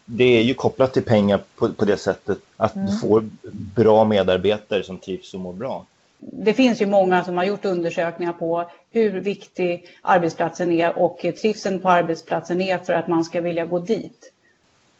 det 0.04 0.38
är 0.38 0.42
ju 0.42 0.54
kopplat 0.54 0.92
till 0.92 1.04
pengar 1.04 1.40
på, 1.56 1.72
på 1.72 1.84
det 1.84 1.96
sättet 1.96 2.38
att 2.56 2.74
mm. 2.74 2.86
du 2.86 2.98
får 2.98 3.28
bra 3.74 4.04
medarbetare 4.04 4.82
som 4.82 4.98
trivs 4.98 5.34
och 5.34 5.40
mår 5.40 5.52
bra. 5.52 5.86
Det 6.18 6.54
finns 6.54 6.82
ju 6.82 6.86
många 6.86 7.24
som 7.24 7.36
har 7.36 7.44
gjort 7.44 7.64
undersökningar 7.64 8.32
på 8.32 8.70
hur 8.90 9.20
viktig 9.20 9.86
arbetsplatsen 10.02 10.72
är 10.72 10.98
och 10.98 11.18
trivseln 11.18 11.80
på 11.80 11.88
arbetsplatsen 11.90 12.60
är 12.60 12.78
för 12.78 12.92
att 12.92 13.08
man 13.08 13.24
ska 13.24 13.40
vilja 13.40 13.66
gå 13.66 13.78
dit. 13.78 14.32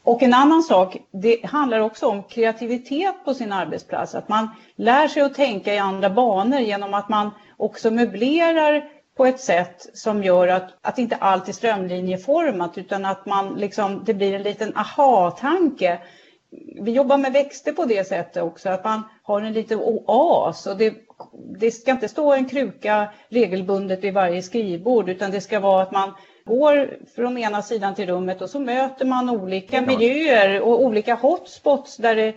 Och 0.02 0.22
en 0.22 0.34
annan 0.34 0.62
sak, 0.62 0.96
det 1.10 1.46
handlar 1.46 1.80
också 1.80 2.06
om 2.06 2.22
kreativitet 2.22 3.14
på 3.24 3.34
sin 3.34 3.52
arbetsplats. 3.52 4.14
Att 4.14 4.28
man 4.28 4.48
lär 4.76 5.08
sig 5.08 5.22
att 5.22 5.34
tänka 5.34 5.74
i 5.74 5.78
andra 5.78 6.10
banor 6.10 6.60
genom 6.60 6.94
att 6.94 7.08
man 7.08 7.30
också 7.56 7.90
möblerar 7.90 8.88
på 9.16 9.26
ett 9.26 9.40
sätt 9.40 9.86
som 9.94 10.22
gör 10.22 10.48
att, 10.48 10.70
att 10.82 10.98
inte 10.98 11.16
allt 11.16 11.48
är 11.48 11.52
strömlinjeformat 11.52 12.78
utan 12.78 13.04
att 13.04 13.26
man 13.26 13.54
liksom, 13.54 14.02
det 14.04 14.14
blir 14.14 14.34
en 14.34 14.42
liten 14.42 14.76
aha-tanke. 14.76 15.98
Vi 16.82 16.90
jobbar 16.90 17.18
med 17.18 17.32
växter 17.32 17.72
på 17.72 17.84
det 17.84 18.04
sättet 18.04 18.42
också, 18.42 18.68
att 18.68 18.84
man 18.84 19.02
har 19.22 19.42
en 19.42 19.52
liten 19.52 19.80
oas. 19.80 20.66
Och 20.66 20.76
det, 20.76 20.94
det 21.58 21.70
ska 21.70 21.90
inte 21.90 22.08
stå 22.08 22.32
en 22.32 22.44
kruka 22.44 23.12
regelbundet 23.28 24.04
vid 24.04 24.14
varje 24.14 24.42
skrivbord 24.42 25.08
utan 25.08 25.30
det 25.30 25.40
ska 25.40 25.60
vara 25.60 25.82
att 25.82 25.92
man 25.92 26.12
går 26.44 26.96
från 27.14 27.38
ena 27.38 27.62
sidan 27.62 27.94
till 27.94 28.08
rummet 28.08 28.42
och 28.42 28.50
så 28.50 28.60
möter 28.60 29.04
man 29.04 29.30
olika 29.30 29.80
miljöer 29.80 30.60
och 30.60 30.82
olika 30.82 31.14
hotspots 31.14 31.96
där 31.96 32.16
det 32.16 32.34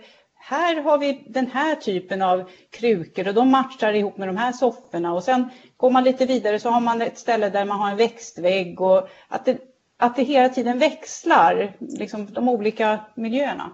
här 0.48 0.82
har 0.82 0.98
vi 0.98 1.24
den 1.28 1.46
här 1.46 1.74
typen 1.74 2.22
av 2.22 2.50
krukor 2.70 3.28
och 3.28 3.34
de 3.34 3.50
matchar 3.50 3.92
ihop 3.92 4.16
med 4.16 4.28
de 4.28 4.36
här 4.36 4.52
sofforna 4.52 5.14
och 5.14 5.22
sen 5.22 5.50
går 5.76 5.90
man 5.90 6.04
lite 6.04 6.26
vidare 6.26 6.60
så 6.60 6.70
har 6.70 6.80
man 6.80 7.02
ett 7.02 7.18
ställe 7.18 7.50
där 7.50 7.64
man 7.64 7.78
har 7.78 7.90
en 7.90 7.96
växtvägg 7.96 8.80
och 8.80 9.08
att 9.28 9.44
det, 9.44 9.58
att 9.96 10.16
det 10.16 10.22
hela 10.22 10.48
tiden 10.48 10.78
växlar, 10.78 11.72
liksom 11.78 12.32
de 12.32 12.48
olika 12.48 13.00
miljöerna. 13.14 13.70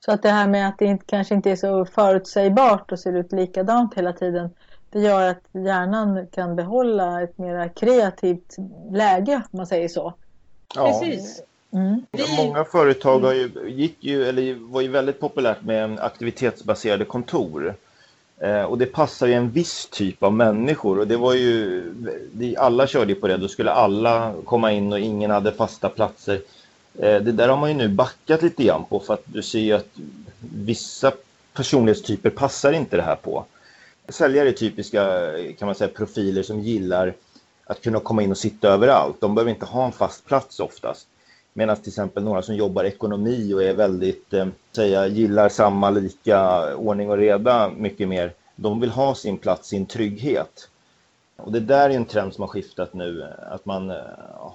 Så 0.00 0.12
att 0.12 0.22
det 0.22 0.30
här 0.30 0.48
med 0.48 0.68
att 0.68 0.78
det 0.78 0.84
inte, 0.84 1.04
kanske 1.06 1.34
inte 1.34 1.50
är 1.50 1.56
så 1.56 1.84
förutsägbart 1.84 2.92
och 2.92 2.98
ser 2.98 3.12
ut 3.12 3.32
likadant 3.32 3.94
hela 3.94 4.12
tiden 4.12 4.50
det 4.90 5.00
gör 5.00 5.30
att 5.30 5.42
hjärnan 5.52 6.26
kan 6.26 6.56
behålla 6.56 7.22
ett 7.22 7.38
mer 7.38 7.72
kreativt 7.76 8.56
läge 8.90 9.34
om 9.34 9.56
man 9.56 9.66
säger 9.66 9.88
så. 9.88 10.14
Ja. 10.74 10.86
Precis. 10.86 11.42
Mm. 11.76 12.02
Många 12.36 12.64
företag 12.64 13.20
har 13.20 13.32
ju, 13.32 13.50
gick 13.68 13.96
ju, 14.00 14.28
eller 14.28 14.54
var 14.54 14.80
ju 14.80 14.88
väldigt 14.88 15.20
populärt 15.20 15.62
med 15.62 16.00
aktivitetsbaserade 16.00 17.04
kontor. 17.04 17.74
Eh, 18.38 18.62
och 18.62 18.78
det 18.78 18.86
passar 18.86 19.26
ju 19.26 19.32
en 19.32 19.50
viss 19.50 19.88
typ 19.92 20.22
av 20.22 20.32
människor 20.32 20.98
och 20.98 21.06
det 21.06 21.16
var 21.16 21.34
ju, 21.34 21.82
det, 22.32 22.56
alla 22.56 22.86
körde 22.86 23.12
ju 23.12 23.20
på 23.20 23.28
det, 23.28 23.36
då 23.36 23.48
skulle 23.48 23.70
alla 23.70 24.34
komma 24.44 24.72
in 24.72 24.92
och 24.92 25.00
ingen 25.00 25.30
hade 25.30 25.52
fasta 25.52 25.88
platser. 25.88 26.40
Eh, 26.98 27.22
det 27.22 27.32
där 27.32 27.48
har 27.48 27.56
man 27.56 27.70
ju 27.70 27.76
nu 27.76 27.88
backat 27.88 28.42
lite 28.42 28.64
grann 28.64 28.84
på 28.84 29.00
för 29.00 29.14
att 29.14 29.22
du 29.24 29.42
ser 29.42 29.58
ju 29.58 29.72
att 29.72 29.88
vissa 30.54 31.12
personlighetstyper 31.54 32.30
passar 32.30 32.72
inte 32.72 32.96
det 32.96 33.02
här 33.02 33.16
på. 33.16 33.44
Säljare 34.08 34.48
är 34.48 34.52
typiska 34.52 35.30
kan 35.58 35.66
man 35.66 35.74
säga, 35.74 35.90
profiler 35.96 36.42
som 36.42 36.60
gillar 36.60 37.14
att 37.64 37.80
kunna 37.80 38.00
komma 38.00 38.22
in 38.22 38.30
och 38.30 38.38
sitta 38.38 38.68
överallt. 38.68 39.20
De 39.20 39.34
behöver 39.34 39.50
inte 39.50 39.66
ha 39.66 39.86
en 39.86 39.92
fast 39.92 40.26
plats 40.26 40.60
oftast. 40.60 41.06
Medan 41.58 41.76
till 41.76 41.88
exempel 41.88 42.22
några 42.24 42.42
som 42.42 42.54
jobbar 42.54 42.84
ekonomi 42.84 43.54
och 43.54 43.62
är 43.62 43.74
väldigt, 43.74 44.34
eh, 44.34 44.46
säga, 44.72 45.06
gillar 45.06 45.48
samma 45.48 45.90
lika 45.90 46.74
ordning 46.76 47.10
och 47.10 47.16
reda 47.16 47.70
mycket 47.76 48.08
mer. 48.08 48.32
De 48.56 48.80
vill 48.80 48.90
ha 48.90 49.14
sin 49.14 49.38
plats, 49.38 49.68
sin 49.68 49.86
trygghet. 49.86 50.68
Och 51.36 51.52
det 51.52 51.60
där 51.60 51.90
är 51.90 51.94
en 51.94 52.04
trend 52.04 52.34
som 52.34 52.42
har 52.42 52.48
skiftat 52.48 52.94
nu, 52.94 53.26
att 53.50 53.64
man, 53.64 53.90
eh, 53.90 53.96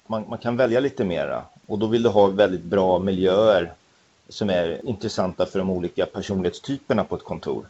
man, 0.08 0.25
man 0.29 0.38
kan 0.38 0.58
välja 0.58 0.79
lite 0.79 1.05
mera. 1.05 1.43
Och 1.67 1.79
då 1.79 1.88
vill 1.88 2.03
du 2.03 2.10
ha 2.10 2.27
väldigt 2.27 2.63
bra 2.63 3.00
miljöer 3.00 3.74
som 4.29 4.50
är 4.50 4.86
intressanta 4.86 5.46
för 5.46 5.60
de 5.60 5.70
olika 5.70 6.05
personlighetstyperna 6.05 7.03
på 7.03 7.15
ett 7.15 7.24
kontor. 7.24 7.65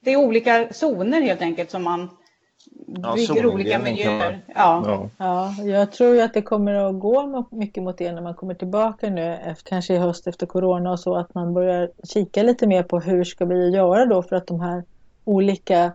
Det 0.00 0.12
är 0.12 0.16
olika 0.16 0.68
zoner 0.72 1.20
helt 1.20 1.42
enkelt 1.42 1.70
som 1.70 1.82
man 1.82 2.08
bygger 2.86 3.42
ja, 3.42 3.48
olika 3.48 3.78
miljöer. 3.78 4.40
Ja. 4.46 4.82
ja. 4.86 5.10
Ja. 5.18 5.64
jag 5.64 5.92
tror 5.92 6.14
ju 6.14 6.20
att 6.20 6.34
det 6.34 6.42
kommer 6.42 6.74
att 6.74 7.00
gå 7.00 7.44
mycket 7.50 7.82
mot 7.82 7.98
det 7.98 8.12
när 8.12 8.22
man 8.22 8.34
kommer 8.34 8.54
tillbaka 8.54 9.10
nu, 9.10 9.34
efter, 9.34 9.68
kanske 9.68 9.94
i 9.94 9.98
höst 9.98 10.26
efter 10.26 10.46
corona 10.46 10.92
och 10.92 11.00
så, 11.00 11.16
att 11.16 11.34
man 11.34 11.54
börjar 11.54 11.90
kika 12.04 12.42
lite 12.42 12.66
mer 12.66 12.82
på 12.82 13.00
hur 13.00 13.24
ska 13.24 13.44
vi 13.44 13.70
göra 13.70 14.06
då 14.06 14.22
för 14.22 14.36
att 14.36 14.46
de 14.46 14.60
här 14.60 14.84
olika 15.24 15.92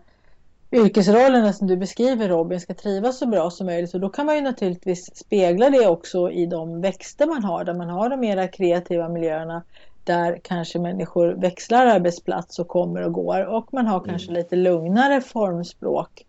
yrkesrollerna 0.72 1.54
som 1.54 1.68
du 1.68 1.78
beskriver 1.78 2.30
Robin 2.30 2.60
ska 2.60 2.74
trivas 2.74 3.18
så 3.18 3.28
bra 3.28 3.52
som 3.52 3.66
möjligt. 3.66 3.94
Och 3.94 4.00
då 4.00 4.10
kan 4.10 4.26
man 4.26 4.36
ju 4.36 4.42
naturligtvis 4.42 5.16
spegla 5.16 5.70
det 5.70 5.88
också 5.88 6.32
i 6.32 6.46
de 6.46 6.82
växter 6.82 7.28
man 7.28 7.44
har, 7.44 7.64
där 7.64 7.74
man 7.74 7.90
har 7.90 8.10
de 8.10 8.20
mera 8.20 8.48
kreativa 8.48 9.10
miljöerna 9.10 9.64
där 10.04 10.40
kanske 10.44 10.80
människor 10.80 11.28
växlar 11.28 11.86
arbetsplats 11.86 12.60
och 12.60 12.68
kommer 12.68 13.02
och 13.02 13.14
går 13.14 13.46
och 13.46 13.74
man 13.74 13.88
har 13.88 14.00
kanske 14.00 14.30
mm. 14.30 14.42
lite 14.42 14.56
lugnare 14.56 15.22
formspråk 15.22 16.26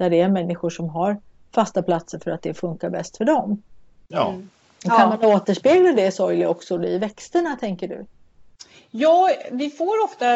där 0.00 0.10
det 0.10 0.20
är 0.20 0.28
människor 0.28 0.70
som 0.70 0.88
har 0.88 1.16
fasta 1.54 1.82
platser 1.82 2.18
för 2.18 2.30
att 2.30 2.42
det 2.42 2.54
funkar 2.54 2.90
bäst 2.90 3.16
för 3.16 3.24
dem. 3.24 3.62
Ja. 4.08 4.28
Mm. 4.28 4.48
Kan 4.82 4.98
ja. 4.98 5.08
man 5.08 5.24
återspegla 5.24 5.92
det 5.92 6.10
sorgliga 6.10 6.48
också 6.48 6.84
i 6.84 6.98
växterna 6.98 7.56
tänker 7.56 7.88
du? 7.88 8.06
Ja, 8.90 9.30
vi 9.50 9.70
får 9.70 10.04
ofta 10.04 10.26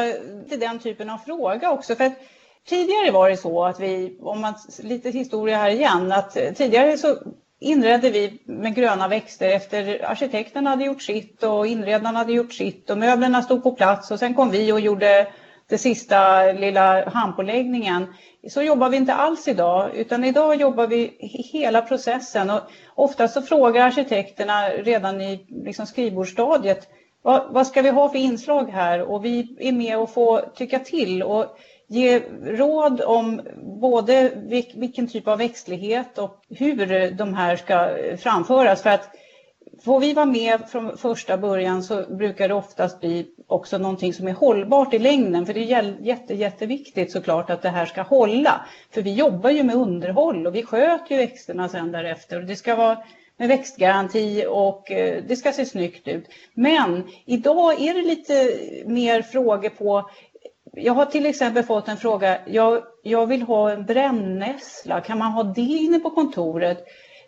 den 0.59 0.79
typen 0.79 1.11
av 1.11 1.19
fråga 1.19 1.71
också. 1.71 1.95
För 1.95 2.05
att 2.05 2.13
tidigare 2.69 3.11
var 3.11 3.31
det 3.31 3.37
så 3.37 3.65
att 3.65 3.81
vi, 3.81 4.19
om 4.21 4.41
man 4.41 4.55
lite 4.83 5.11
historia 5.11 5.57
här 5.57 5.71
igen, 5.71 6.13
att 6.13 6.33
tidigare 6.33 6.99
så 6.99 7.17
inredde 7.61 8.11
vi 8.11 8.39
med 8.45 8.75
gröna 8.75 9.09
växter 9.09 9.49
efter 9.49 10.05
arkitekten 10.05 10.67
hade 10.67 10.85
gjort 10.85 11.03
sitt 11.03 11.43
och 11.43 11.67
inredarna 11.67 12.19
hade 12.19 12.33
gjort 12.33 12.53
sitt 12.53 12.91
och 12.91 12.99
möblerna 12.99 13.43
stod 13.43 13.63
på 13.63 13.73
plats 13.73 14.11
och 14.11 14.19
sen 14.19 14.35
kom 14.35 14.51
vi 14.51 14.73
och 14.73 14.81
gjorde 14.81 15.29
den 15.69 15.79
sista 15.79 16.53
lilla 16.53 17.11
handpåläggningen. 17.11 18.15
Så 18.49 18.63
jobbar 18.63 18.89
vi 18.89 18.97
inte 18.97 19.15
alls 19.15 19.49
idag, 19.49 19.91
utan 19.95 20.25
idag 20.25 20.61
jobbar 20.61 20.87
vi 20.87 21.17
hela 21.53 21.83
processen. 21.83 22.51
Och 22.51 22.61
ofta 22.95 23.29
så 23.29 23.43
frågar 23.43 23.87
arkitekterna 23.87 24.69
redan 24.69 25.21
i 25.21 25.47
liksom 25.49 25.87
skrivbordsstadiet 25.87 26.89
vad, 27.25 27.53
vad, 27.53 27.67
ska 27.67 27.83
vi 27.83 27.91
ha 27.91 28.09
för 28.09 28.19
inslag 28.19 28.71
här? 28.71 29.03
Och 29.03 29.25
vi 29.25 29.57
är 29.59 29.73
med 29.73 29.99
och 29.99 30.11
får 30.11 30.41
tycka 30.55 30.79
till 30.79 31.23
och 31.23 31.57
ge 31.89 32.21
råd 32.45 33.01
om 33.01 33.41
både 33.81 34.33
vilken 34.75 35.09
typ 35.09 35.29
av 35.29 35.39
växtlighet 35.39 36.19
och 36.19 36.41
hur 36.49 37.11
de 37.11 37.35
här 37.35 37.57
ska 37.57 37.97
framföras. 38.19 38.83
För 38.83 38.91
att 38.91 39.09
får 39.83 40.01
vi 40.01 40.13
vara 40.13 40.27
med 40.27 40.61
från 40.69 40.99
första 40.99 41.39
början 41.39 41.83
så 41.83 42.03
brukar 42.03 42.49
det 42.49 42.55
oftast 42.55 43.01
bli 43.01 43.27
också 43.47 43.79
någonting 43.79 44.15
som 44.15 44.29
är 44.29 44.33
hållbart 44.33 44.95
i 44.95 44.99
längden. 44.99 45.47
För 45.47 45.55
det 45.55 45.73
är 45.73 45.97
jätte, 46.01 46.35
jätteviktigt 46.35 47.13
såklart 47.13 47.51
att 47.51 47.63
det 47.63 47.69
här 47.69 47.87
ska 47.87 48.03
hålla. 48.03 48.67
För 48.91 49.03
vi 49.03 49.15
jobbar 49.15 49.51
ju 49.51 49.63
med 49.63 49.77
underhåll 49.77 50.47
och 50.47 50.55
vi 50.55 50.63
sköter 50.63 51.15
ju 51.15 51.17
växterna 51.17 51.69
sen 51.69 51.93
därefter. 51.93 52.39
Och 52.41 52.45
det 52.45 52.57
ska 52.57 52.75
vara 52.75 52.99
med 53.37 53.49
växtgaranti 53.49 54.45
och 54.49 54.91
eh, 54.91 55.23
det 55.29 55.37
ska 55.37 55.53
se 55.53 55.65
snyggt 55.65 56.09
ut. 56.09 56.25
Men 56.55 57.05
idag 57.27 57.81
är 57.81 57.95
det 57.95 58.03
lite 58.03 58.59
mer 58.87 59.23
frågor 59.23 59.69
på 59.69 60.11
jag 60.77 60.95
har 60.95 61.07
till 61.07 61.27
exempel 61.27 61.63
fått 61.63 61.89
en 61.89 61.97
fråga, 61.97 62.39
jag, 62.47 62.83
jag 63.03 63.27
vill 63.27 63.43
ha 63.43 63.71
en 63.71 63.85
brännässla, 63.85 65.01
kan 65.01 65.19
man 65.19 65.33
ha 65.33 65.43
det 65.43 65.61
inne 65.61 65.99
på 65.99 66.11
kontoret? 66.11 66.85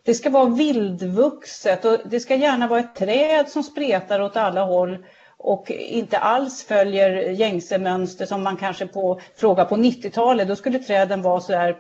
Det 0.06 0.14
ska 0.14 0.30
vara 0.30 0.48
vildvuxet 0.48 1.84
och 1.84 1.98
det 2.04 2.20
ska 2.20 2.34
gärna 2.34 2.66
vara 2.66 2.80
ett 2.80 2.94
träd 2.94 3.48
som 3.48 3.62
spretar 3.62 4.20
åt 4.20 4.36
alla 4.36 4.64
håll 4.64 5.04
och 5.38 5.70
inte 5.70 6.18
alls 6.18 6.64
följer 6.64 7.30
gängse 7.30 7.78
mönster 7.78 8.26
som 8.26 8.42
man 8.42 8.56
kanske 8.56 8.86
på 8.86 9.20
frågar 9.36 9.64
på 9.64 9.76
90-talet, 9.76 10.48
då 10.48 10.56
skulle 10.56 10.78
träden 10.78 11.22
vara 11.22 11.40
så 11.40 11.52
här 11.52 11.76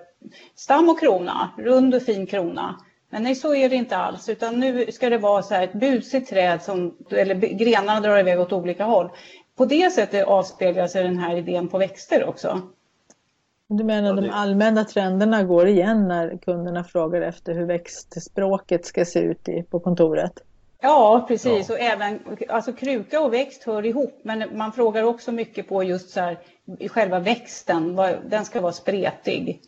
stam 0.54 0.88
och 0.88 1.00
krona, 1.00 1.50
rund 1.58 1.94
och 1.94 2.02
fin 2.02 2.26
krona. 2.26 2.80
Men 3.10 3.22
nej, 3.22 3.34
så 3.34 3.54
är 3.54 3.68
det 3.68 3.76
inte 3.76 3.96
alls, 3.96 4.28
utan 4.28 4.60
nu 4.60 4.92
ska 4.92 5.10
det 5.10 5.18
vara 5.18 5.42
så 5.42 5.54
här 5.54 5.64
ett 5.64 5.80
busigt 5.80 6.28
träd 6.30 6.62
som, 6.62 6.96
eller 7.10 7.34
grenarna 7.34 8.00
drar 8.00 8.18
iväg 8.18 8.40
åt 8.40 8.52
olika 8.52 8.84
håll. 8.84 9.10
På 9.56 9.64
det 9.64 9.90
sättet 9.90 10.26
avspeglar 10.26 10.86
sig 10.86 11.02
den 11.02 11.18
här 11.18 11.36
idén 11.36 11.68
på 11.68 11.78
växter 11.78 12.28
också. 12.28 12.62
Du 13.68 13.84
menar 13.84 14.08
ja, 14.08 14.14
det... 14.14 14.20
de 14.20 14.30
allmänna 14.30 14.84
trenderna 14.84 15.42
går 15.42 15.68
igen 15.68 16.08
när 16.08 16.36
kunderna 16.36 16.84
frågar 16.84 17.20
efter 17.20 17.54
hur 17.54 17.66
växtspråket 17.66 18.86
ska 18.86 19.04
se 19.04 19.20
ut 19.20 19.48
i, 19.48 19.62
på 19.62 19.80
kontoret? 19.80 20.42
Ja, 20.80 21.24
precis. 21.28 21.68
Ja. 21.68 21.74
Och 21.74 21.80
även, 21.80 22.18
alltså 22.48 22.72
kruka 22.72 23.20
och 23.20 23.32
växt 23.32 23.64
hör 23.64 23.86
ihop, 23.86 24.20
men 24.22 24.58
man 24.58 24.72
frågar 24.72 25.02
också 25.02 25.32
mycket 25.32 25.68
på 25.68 25.82
just 25.82 26.10
så 26.10 26.20
här, 26.20 26.38
själva 26.88 27.18
växten, 27.18 27.96
den 28.28 28.44
ska 28.44 28.60
vara 28.60 28.72
spretig. 28.72 29.60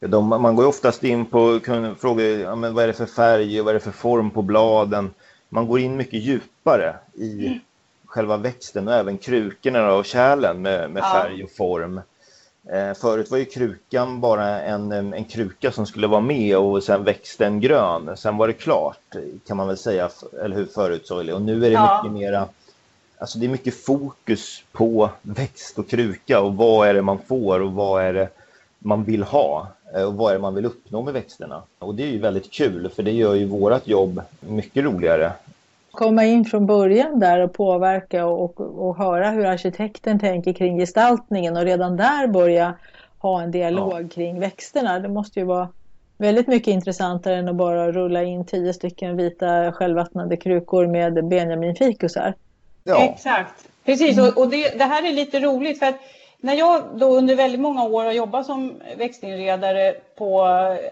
De, 0.00 0.28
man 0.28 0.56
går 0.56 0.66
oftast 0.66 1.04
in 1.04 1.26
på 1.26 1.60
frågor, 1.98 2.24
ja, 2.24 2.54
men 2.54 2.74
vad 2.74 2.84
är 2.84 2.88
det 2.88 2.92
för 2.92 3.06
färg 3.06 3.60
och 3.60 3.64
vad 3.64 3.74
är 3.74 3.78
det 3.78 3.84
för 3.84 3.90
form 3.90 4.30
på 4.30 4.42
bladen? 4.42 5.10
Man 5.48 5.68
går 5.68 5.80
in 5.80 5.96
mycket 5.96 6.22
djupare 6.22 6.96
i 7.14 7.46
mm. 7.46 7.58
själva 8.06 8.36
växten 8.36 8.88
och 8.88 8.94
även 8.94 9.18
krukorna 9.18 9.94
och 9.94 10.04
kärlen 10.04 10.62
med, 10.62 10.90
med 10.90 11.02
färg 11.02 11.44
och 11.44 11.50
form. 11.50 12.00
Eh, 12.72 12.94
förut 12.94 13.30
var 13.30 13.38
ju 13.38 13.44
krukan 13.44 14.20
bara 14.20 14.62
en, 14.62 14.92
en 14.92 15.24
kruka 15.24 15.72
som 15.72 15.86
skulle 15.86 16.06
vara 16.06 16.20
med 16.20 16.58
och 16.58 16.82
sen 16.82 17.04
växte 17.04 17.46
en 17.46 17.60
grön. 17.60 18.16
Sen 18.16 18.36
var 18.36 18.46
det 18.46 18.52
klart 18.52 19.16
kan 19.46 19.56
man 19.56 19.66
väl 19.66 19.76
säga, 19.76 20.10
eller 20.44 20.56
hur 20.56 20.66
förut 20.66 21.06
Soili? 21.06 21.32
Och 21.32 21.42
nu 21.42 21.56
är 21.56 21.70
det 21.70 21.74
ja. 21.74 22.00
mycket 22.02 22.20
mera, 22.20 22.48
alltså 23.18 23.38
det 23.38 23.46
är 23.46 23.50
mycket 23.50 23.84
fokus 23.84 24.64
på 24.72 25.10
växt 25.22 25.78
och 25.78 25.88
kruka 25.88 26.40
och 26.40 26.56
vad 26.56 26.88
är 26.88 26.94
det 26.94 27.02
man 27.02 27.18
får 27.18 27.60
och 27.60 27.72
vad 27.72 28.02
är 28.02 28.12
det 28.12 28.28
man 28.78 29.04
vill 29.04 29.22
ha 29.22 29.68
eh, 29.94 30.02
och 30.02 30.14
vad 30.14 30.30
är 30.30 30.34
det 30.34 30.42
man 30.42 30.54
vill 30.54 30.66
uppnå 30.66 31.02
med 31.02 31.14
växterna. 31.14 31.62
Och 31.78 31.94
det 31.94 32.02
är 32.02 32.10
ju 32.10 32.18
väldigt 32.18 32.50
kul 32.50 32.90
för 32.96 33.02
det 33.02 33.12
gör 33.12 33.34
ju 33.34 33.46
vårat 33.46 33.88
jobb 33.88 34.22
mycket 34.40 34.84
roligare. 34.84 35.32
Komma 35.98 36.24
in 36.24 36.44
från 36.44 36.66
början 36.66 37.20
där 37.20 37.40
och 37.40 37.52
påverka 37.52 38.26
och, 38.26 38.60
och, 38.60 38.88
och 38.88 38.96
höra 38.96 39.30
hur 39.30 39.46
arkitekten 39.46 40.18
tänker 40.18 40.52
kring 40.52 40.78
gestaltningen 40.78 41.56
och 41.56 41.62
redan 41.62 41.96
där 41.96 42.26
börja 42.26 42.74
ha 43.18 43.42
en 43.42 43.50
dialog 43.50 44.02
ja. 44.02 44.08
kring 44.08 44.40
växterna. 44.40 44.98
Det 44.98 45.08
måste 45.08 45.40
ju 45.40 45.46
vara 45.46 45.68
väldigt 46.18 46.46
mycket 46.46 46.68
intressantare 46.68 47.36
än 47.36 47.48
att 47.48 47.54
bara 47.54 47.92
rulla 47.92 48.22
in 48.22 48.46
tio 48.46 48.74
stycken 48.74 49.16
vita 49.16 49.72
självvattnande 49.72 50.36
krukor 50.36 50.86
med 50.86 51.28
benjaminfikusar. 51.28 52.34
Ja. 52.84 53.04
Exakt, 53.04 53.68
precis 53.84 54.18
och, 54.18 54.38
och 54.38 54.50
det, 54.50 54.78
det, 54.78 54.84
här 54.84 55.08
är 55.08 55.12
lite 55.12 55.40
roligt 55.40 55.78
för 55.78 55.86
att 55.86 55.98
när 56.40 56.54
jag 56.54 56.82
då 56.94 57.06
under 57.06 57.36
väldigt 57.36 57.60
många 57.60 57.84
år 57.84 58.04
har 58.04 58.12
jobbat 58.12 58.46
som 58.46 58.74
växtinredare 58.96 59.94
på 60.18 60.46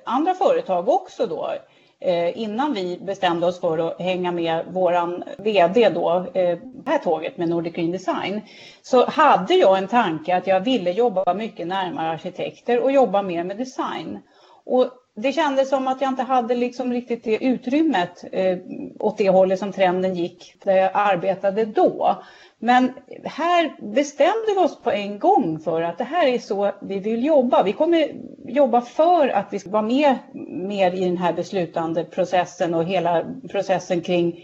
andra 0.05 0.35
företag 0.35 0.89
också 0.89 1.27
då 1.27 1.53
Eh, 2.01 2.39
innan 2.39 2.75
vi 2.75 2.99
bestämde 3.03 3.47
oss 3.47 3.61
för 3.61 3.79
att 3.79 4.01
hänga 4.01 4.33
med 4.33 4.65
våran 4.71 5.25
VD 5.39 5.89
då, 5.89 6.27
eh, 6.35 6.59
det 6.59 6.91
här 6.91 6.99
tåget 6.99 7.37
med 7.37 7.49
Nordic 7.49 7.75
Green 7.75 7.93
Design, 7.93 8.41
så 8.83 9.07
hade 9.07 9.55
jag 9.55 9.79
en 9.79 9.89
tanke 9.89 10.37
att 10.37 10.47
jag 10.47 10.61
ville 10.61 10.91
jobba 10.91 11.35
mycket 11.35 11.67
närmare 11.67 12.09
arkitekter 12.09 12.83
och 12.83 12.93
jobba 12.93 13.23
mer 13.23 13.45
med 13.45 13.57
design. 13.57 14.19
Och 14.65 14.91
det 15.17 15.33
kändes 15.33 15.69
som 15.69 15.89
att 15.89 16.01
jag 16.01 16.11
inte 16.11 16.23
hade 16.23 16.55
liksom 16.55 16.93
riktigt 16.93 17.25
det 17.25 17.45
utrymmet 17.45 18.25
eh, 18.33 18.59
åt 18.99 19.19
det 19.19 19.29
hållet 19.29 19.59
som 19.59 19.73
trenden 19.73 20.15
gick 20.15 20.55
där 20.65 20.77
jag 20.77 20.91
arbetade 20.95 21.65
då. 21.65 22.23
Men 22.59 22.93
här 23.25 23.93
bestämde 23.93 24.47
vi 24.55 24.59
oss 24.59 24.83
på 24.83 24.91
en 24.91 25.19
gång 25.19 25.61
för 25.61 25.83
att 25.83 25.99
det 25.99 26.05
här 26.05 26.27
är 26.27 26.39
så 26.39 26.73
vi 26.83 26.99
vill 26.99 27.25
jobba. 27.25 27.63
Vi 27.63 27.73
kommer 27.73 28.09
jobba 28.47 28.81
för 28.81 29.29
att 29.29 29.47
vi 29.51 29.59
ska 29.59 29.71
vara 29.71 29.83
med 29.83 30.15
mer 30.49 30.95
i 30.95 31.05
den 31.05 31.17
här 31.17 31.33
beslutande 31.33 32.05
processen 32.05 32.75
och 32.75 32.85
hela 32.85 33.25
processen 33.51 34.01
kring 34.01 34.41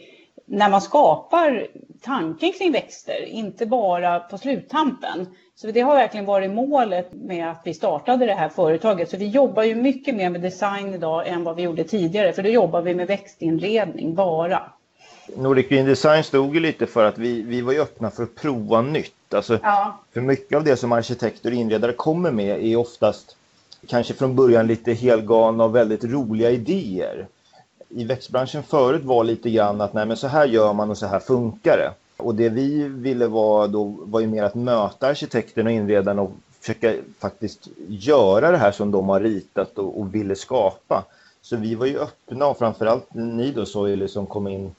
när 0.52 0.70
man 0.70 0.80
skapar 0.80 1.66
tanken 2.02 2.52
kring 2.52 2.72
växter, 2.72 3.24
inte 3.24 3.66
bara 3.66 4.20
på 4.20 4.38
sluttampen. 4.38 5.26
Så 5.54 5.70
det 5.70 5.80
har 5.80 5.94
verkligen 5.94 6.26
varit 6.26 6.50
målet 6.50 7.12
med 7.12 7.50
att 7.50 7.60
vi 7.64 7.74
startade 7.74 8.26
det 8.26 8.34
här 8.34 8.48
företaget. 8.48 9.10
Så 9.10 9.16
vi 9.16 9.28
jobbar 9.28 9.62
ju 9.62 9.74
mycket 9.74 10.14
mer 10.14 10.30
med 10.30 10.40
design 10.40 10.94
idag 10.94 11.28
än 11.28 11.44
vad 11.44 11.56
vi 11.56 11.62
gjorde 11.62 11.84
tidigare, 11.84 12.32
för 12.32 12.42
då 12.42 12.48
jobbar 12.48 12.82
vi 12.82 12.94
med 12.94 13.06
växtinredning 13.06 14.14
bara. 14.14 14.62
Nordic 15.36 15.68
Green 15.68 15.86
Design 15.86 16.24
stod 16.24 16.54
ju 16.54 16.60
lite 16.60 16.86
för 16.86 17.04
att 17.04 17.18
vi, 17.18 17.42
vi 17.42 17.60
var 17.60 17.72
ju 17.72 17.80
öppna 17.80 18.10
för 18.10 18.22
att 18.22 18.34
prova 18.34 18.82
nytt. 18.82 19.34
Alltså, 19.34 19.58
ja. 19.62 19.98
För 20.14 20.20
mycket 20.20 20.56
av 20.56 20.64
det 20.64 20.76
som 20.76 20.92
arkitekter 20.92 21.50
och 21.50 21.56
inredare 21.56 21.92
kommer 21.92 22.30
med 22.30 22.64
är 22.64 22.76
oftast 22.76 23.36
kanske 23.86 24.14
från 24.14 24.36
början 24.36 24.66
lite 24.66 24.92
helgalna 24.92 25.64
och 25.64 25.76
väldigt 25.76 26.04
roliga 26.04 26.50
idéer. 26.50 27.26
I 27.94 28.04
växtbranschen 28.04 28.62
förut 28.62 29.04
var 29.04 29.24
lite 29.24 29.50
grann 29.50 29.80
att 29.80 29.92
nej 29.92 30.06
men 30.06 30.16
så 30.16 30.26
här 30.26 30.46
gör 30.46 30.72
man 30.72 30.90
och 30.90 30.98
så 30.98 31.06
här 31.06 31.20
funkar 31.20 31.76
det. 31.76 31.92
Och 32.16 32.34
det 32.34 32.48
vi 32.48 32.88
ville 32.88 33.26
var 33.26 33.68
då 33.68 33.84
var 33.84 34.20
ju 34.20 34.26
mer 34.26 34.42
att 34.42 34.54
möta 34.54 35.06
arkitekten 35.06 35.66
och 35.66 35.72
inredaren 35.72 36.18
och 36.18 36.30
försöka 36.60 36.94
faktiskt 37.18 37.68
göra 37.88 38.50
det 38.50 38.56
här 38.56 38.72
som 38.72 38.90
de 38.90 39.08
har 39.08 39.20
ritat 39.20 39.78
och, 39.78 40.00
och 40.00 40.14
ville 40.14 40.36
skapa. 40.36 41.04
Så 41.42 41.56
vi 41.56 41.74
var 41.74 41.86
ju 41.86 41.98
öppna 41.98 42.46
och 42.46 42.58
framförallt 42.58 43.14
ni 43.14 43.52
då 43.52 43.66
Soili 43.66 44.08
som 44.08 44.26
kom 44.26 44.48
in 44.48 44.74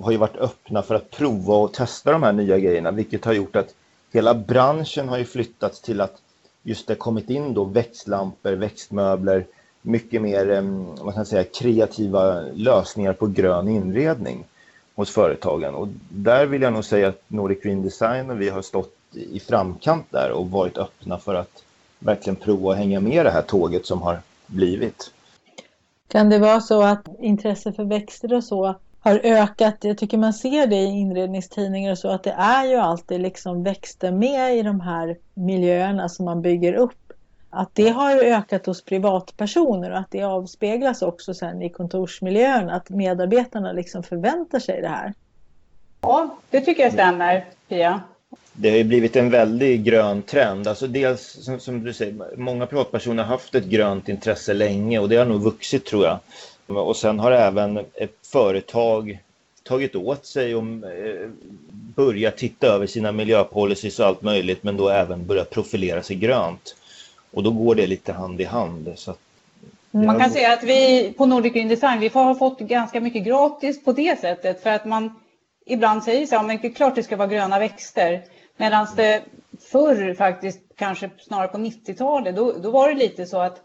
har 0.00 0.12
ju 0.12 0.18
varit 0.18 0.36
öppna 0.36 0.82
för 0.82 0.94
att 0.94 1.10
prova 1.10 1.54
och 1.54 1.72
testa 1.72 2.12
de 2.12 2.22
här 2.22 2.32
nya 2.32 2.58
grejerna, 2.58 2.90
vilket 2.90 3.24
har 3.24 3.32
gjort 3.32 3.56
att 3.56 3.74
hela 4.12 4.34
branschen 4.34 5.08
har 5.08 5.18
ju 5.18 5.24
flyttats 5.24 5.80
till 5.80 6.00
att 6.00 6.22
just 6.62 6.86
det 6.86 6.94
kommit 6.94 7.30
in 7.30 7.54
då 7.54 7.64
växtlampor, 7.64 8.52
växtmöbler, 8.52 9.46
mycket 9.88 10.22
mer 10.22 10.62
vad 11.04 11.14
kan 11.14 11.26
säga, 11.26 11.44
kreativa 11.44 12.40
lösningar 12.40 13.12
på 13.12 13.26
grön 13.26 13.68
inredning 13.68 14.44
hos 14.94 15.10
företagen. 15.10 15.74
Och 15.74 15.88
där 16.08 16.46
vill 16.46 16.62
jag 16.62 16.72
nog 16.72 16.84
säga 16.84 17.08
att 17.08 17.22
Nordic 17.28 17.62
Green 17.62 17.82
Design 17.82 18.30
och 18.30 18.40
vi 18.40 18.48
har 18.48 18.62
stått 18.62 18.94
i 19.12 19.40
framkant 19.40 20.06
där 20.10 20.30
och 20.30 20.50
varit 20.50 20.78
öppna 20.78 21.18
för 21.18 21.34
att 21.34 21.62
verkligen 21.98 22.36
prova 22.36 22.72
att 22.72 22.78
hänga 22.78 23.00
med 23.00 23.26
det 23.26 23.30
här 23.30 23.42
tåget 23.42 23.86
som 23.86 24.02
har 24.02 24.20
blivit. 24.46 25.10
Kan 26.08 26.30
det 26.30 26.38
vara 26.38 26.60
så 26.60 26.82
att 26.82 27.08
intresse 27.18 27.72
för 27.72 27.84
växter 27.84 28.34
och 28.34 28.44
så 28.44 28.74
har 29.00 29.20
ökat. 29.22 29.76
Jag 29.80 29.98
tycker 29.98 30.18
man 30.18 30.34
ser 30.34 30.66
det 30.66 30.76
i 30.76 30.86
inredningstidningar 30.86 31.92
och 31.92 31.98
så 31.98 32.08
att 32.08 32.22
det 32.22 32.34
är 32.38 32.64
ju 32.64 32.76
alltid 32.76 33.20
liksom 33.20 33.62
växter 33.62 34.12
med 34.12 34.56
i 34.56 34.62
de 34.62 34.80
här 34.80 35.16
miljöerna 35.34 36.08
som 36.08 36.24
man 36.24 36.42
bygger 36.42 36.74
upp. 36.74 37.07
Att 37.50 37.70
det 37.72 37.88
har 37.88 38.16
ökat 38.16 38.66
hos 38.66 38.84
privatpersoner 38.84 39.90
och 39.90 39.98
att 39.98 40.10
det 40.10 40.22
avspeglas 40.22 41.02
också 41.02 41.34
sen 41.34 41.62
i 41.62 41.70
kontorsmiljön 41.70 42.70
att 42.70 42.90
medarbetarna 42.90 43.72
liksom 43.72 44.02
förväntar 44.02 44.58
sig 44.58 44.80
det 44.80 44.88
här. 44.88 45.14
Ja, 46.00 46.38
det 46.50 46.60
tycker 46.60 46.82
jag 46.82 46.92
stämmer 46.92 47.44
Pia. 47.68 48.00
Det 48.52 48.70
har 48.70 48.76
ju 48.76 48.84
blivit 48.84 49.16
en 49.16 49.30
väldig 49.30 49.84
grön 49.84 50.22
trend. 50.22 50.68
Alltså 50.68 50.86
dels 50.86 51.44
som, 51.44 51.60
som 51.60 51.84
du 51.84 51.92
säger, 51.92 52.36
många 52.36 52.66
privatpersoner 52.66 53.22
har 53.22 53.30
haft 53.30 53.54
ett 53.54 53.64
grönt 53.64 54.08
intresse 54.08 54.54
länge 54.54 54.98
och 54.98 55.08
det 55.08 55.16
har 55.16 55.24
nog 55.24 55.42
vuxit 55.42 55.84
tror 55.84 56.04
jag. 56.04 56.18
Och 56.86 56.96
sen 56.96 57.18
har 57.18 57.32
även 57.32 57.78
ett 57.78 58.26
företag 58.32 59.18
tagit 59.62 59.96
åt 59.96 60.26
sig 60.26 60.54
och 60.54 60.62
eh, 60.62 61.30
börjat 61.70 62.36
titta 62.36 62.66
över 62.66 62.86
sina 62.86 63.12
miljöpolicies 63.12 63.98
och 63.98 64.06
allt 64.06 64.22
möjligt 64.22 64.62
men 64.62 64.76
då 64.76 64.88
även 64.88 65.26
börjat 65.26 65.50
profilera 65.50 66.02
sig 66.02 66.16
grönt. 66.16 66.76
Och 67.30 67.42
då 67.42 67.50
går 67.50 67.74
det 67.74 67.86
lite 67.86 68.12
hand 68.12 68.40
i 68.40 68.44
hand. 68.44 68.92
Så 68.96 69.14
man 69.90 70.18
kan 70.18 70.30
säga 70.30 70.52
att 70.52 70.62
vi 70.62 71.12
på 71.12 71.26
Nordic 71.26 71.52
Green 71.52 71.68
Design 71.68 72.00
vi 72.00 72.08
har 72.08 72.34
fått 72.34 72.58
ganska 72.58 73.00
mycket 73.00 73.24
gratis 73.24 73.84
på 73.84 73.92
det 73.92 74.20
sättet 74.20 74.62
för 74.62 74.70
att 74.70 74.84
man 74.84 75.20
ibland 75.66 76.04
säger 76.04 76.26
så 76.26 76.36
här, 76.36 76.58
det 76.62 76.68
är 76.68 76.72
klart 76.72 76.94
det 76.94 77.02
ska 77.02 77.16
vara 77.16 77.28
gröna 77.28 77.58
växter. 77.58 78.22
Medan 78.56 78.86
det 78.96 79.22
förr 79.60 80.14
faktiskt, 80.14 80.60
kanske 80.76 81.10
snarare 81.18 81.48
på 81.48 81.58
90-talet, 81.58 82.36
då, 82.36 82.52
då 82.52 82.70
var 82.70 82.88
det 82.88 82.94
lite 82.94 83.26
så 83.26 83.38
att 83.38 83.60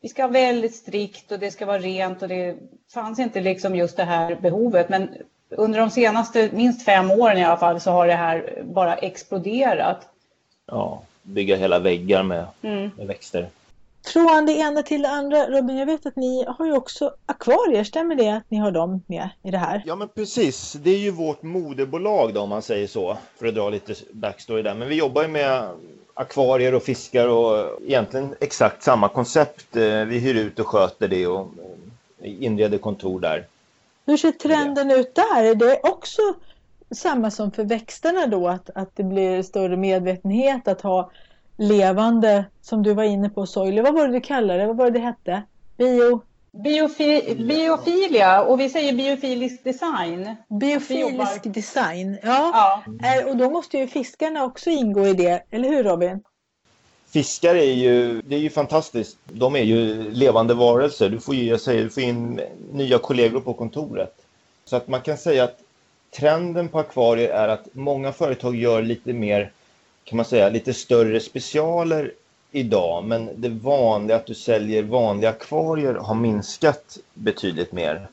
vi 0.00 0.08
ska 0.08 0.22
vara 0.22 0.32
väldigt 0.32 0.74
strikt 0.74 1.32
och 1.32 1.38
det 1.38 1.50
ska 1.50 1.66
vara 1.66 1.78
rent 1.78 2.22
och 2.22 2.28
det 2.28 2.56
fanns 2.94 3.18
inte 3.18 3.40
liksom 3.40 3.76
just 3.76 3.96
det 3.96 4.04
här 4.04 4.34
behovet. 4.34 4.88
Men 4.88 5.08
under 5.50 5.78
de 5.78 5.90
senaste 5.90 6.50
minst 6.52 6.84
fem 6.84 7.10
åren 7.10 7.38
i 7.38 7.44
alla 7.44 7.56
fall 7.56 7.80
så 7.80 7.90
har 7.90 8.06
det 8.06 8.14
här 8.14 8.62
bara 8.64 8.96
exploderat. 8.96 10.08
Ja, 10.66 11.02
bygga 11.26 11.56
hela 11.56 11.78
väggar 11.78 12.22
med, 12.22 12.46
mm. 12.62 12.90
med 12.96 13.06
växter. 13.06 13.48
Från 14.06 14.46
det 14.46 14.52
ena 14.52 14.82
till 14.82 15.02
det 15.02 15.08
andra, 15.08 15.46
Robin, 15.46 15.76
jag 15.76 15.86
vet 15.86 16.06
att 16.06 16.16
ni 16.16 16.44
har 16.48 16.66
ju 16.66 16.72
också 16.72 17.14
akvarier, 17.26 17.84
stämmer 17.84 18.14
det 18.14 18.28
att 18.28 18.50
ni 18.50 18.58
har 18.58 18.70
dem 18.70 19.02
med 19.06 19.28
i 19.42 19.50
det 19.50 19.58
här? 19.58 19.82
Ja 19.86 19.96
men 19.96 20.08
precis, 20.08 20.72
det 20.72 20.90
är 20.90 20.98
ju 20.98 21.10
vårt 21.10 21.42
moderbolag 21.42 22.34
då 22.34 22.40
om 22.40 22.48
man 22.48 22.62
säger 22.62 22.86
så, 22.86 23.18
för 23.38 23.46
att 23.46 23.54
dra 23.54 23.70
lite 23.70 23.94
backstory 24.12 24.62
där. 24.62 24.74
Men 24.74 24.88
vi 24.88 24.94
jobbar 24.94 25.22
ju 25.22 25.28
med 25.28 25.68
akvarier 26.14 26.74
och 26.74 26.82
fiskar 26.82 27.28
och 27.28 27.80
egentligen 27.86 28.34
exakt 28.40 28.82
samma 28.82 29.08
koncept. 29.08 29.76
Eh, 29.76 29.82
vi 29.82 30.18
hyr 30.18 30.34
ut 30.34 30.58
och 30.58 30.66
sköter 30.66 31.08
det 31.08 31.26
och 31.26 31.48
eh, 32.22 32.44
inreder 32.44 32.78
kontor 32.78 33.20
där. 33.20 33.46
Hur 34.06 34.16
ser 34.16 34.32
trenden 34.32 34.90
ut 34.90 35.14
där? 35.14 35.44
Är 35.44 35.54
det 35.54 35.80
också 35.82 36.22
samma 36.94 37.30
som 37.30 37.50
för 37.50 37.64
växterna 37.64 38.26
då? 38.26 38.48
Att, 38.48 38.70
att 38.74 38.96
det 38.96 39.04
blir 39.04 39.42
större 39.42 39.76
medvetenhet 39.76 40.68
att 40.68 40.80
ha 40.80 41.10
levande, 41.56 42.44
som 42.60 42.82
du 42.82 42.94
var 42.94 43.04
inne 43.04 43.30
på 43.30 43.46
Soile, 43.46 43.82
vad 43.82 43.94
var 43.94 44.06
det 44.06 44.12
du 44.12 44.20
kallade 44.20 44.60
det? 44.60 44.66
Vad 44.66 44.76
var 44.76 44.84
det 44.84 44.98
det 44.98 45.04
hette? 45.04 45.42
Bio... 45.76 46.22
Biofi 46.64 47.34
biofilia 47.34 48.42
och 48.42 48.60
vi 48.60 48.68
säger 48.68 48.92
biofilisk 48.92 49.64
design. 49.64 50.36
Biofilisk 50.60 51.42
design, 51.44 52.18
ja. 52.22 52.82
ja. 53.02 53.26
Och 53.26 53.36
då 53.36 53.50
måste 53.50 53.78
ju 53.78 53.86
fiskarna 53.86 54.44
också 54.44 54.70
ingå 54.70 55.06
i 55.06 55.12
det, 55.12 55.42
eller 55.50 55.68
hur 55.68 55.84
Robin? 55.84 56.22
Fiskar 57.08 57.54
är 57.54 57.72
ju, 57.72 58.22
det 58.22 58.36
är 58.36 58.40
ju 58.40 58.50
fantastiskt. 58.50 59.18
De 59.24 59.56
är 59.56 59.62
ju 59.62 60.10
levande 60.10 60.54
varelser. 60.54 61.08
Du 61.08 61.20
får 61.20 61.34
ju, 61.34 61.44
jag 61.44 61.60
säger, 61.60 61.82
du 61.82 61.90
får 61.90 62.02
in 62.02 62.40
nya 62.72 62.98
kollegor 62.98 63.40
på 63.40 63.54
kontoret. 63.54 64.14
Så 64.64 64.76
att 64.76 64.88
man 64.88 65.00
kan 65.00 65.16
säga 65.16 65.44
att 65.44 65.58
trenden 66.10 66.68
på 66.68 66.78
akvarier 66.78 67.28
är 67.28 67.48
att 67.48 67.68
många 67.72 68.12
företag 68.12 68.56
gör 68.56 68.82
lite 68.82 69.12
mer, 69.12 69.50
kan 70.04 70.16
man 70.16 70.24
säga, 70.24 70.48
lite 70.48 70.74
större 70.74 71.20
specialer 71.20 72.12
idag, 72.50 73.04
men 73.04 73.30
det 73.36 73.48
vanliga 73.48 74.16
att 74.16 74.26
du 74.26 74.34
säljer 74.34 74.82
vanliga 74.82 75.30
akvarier 75.30 75.94
har 75.94 76.14
minskat 76.14 76.98
betydligt 77.14 77.72
mer. 77.72 78.08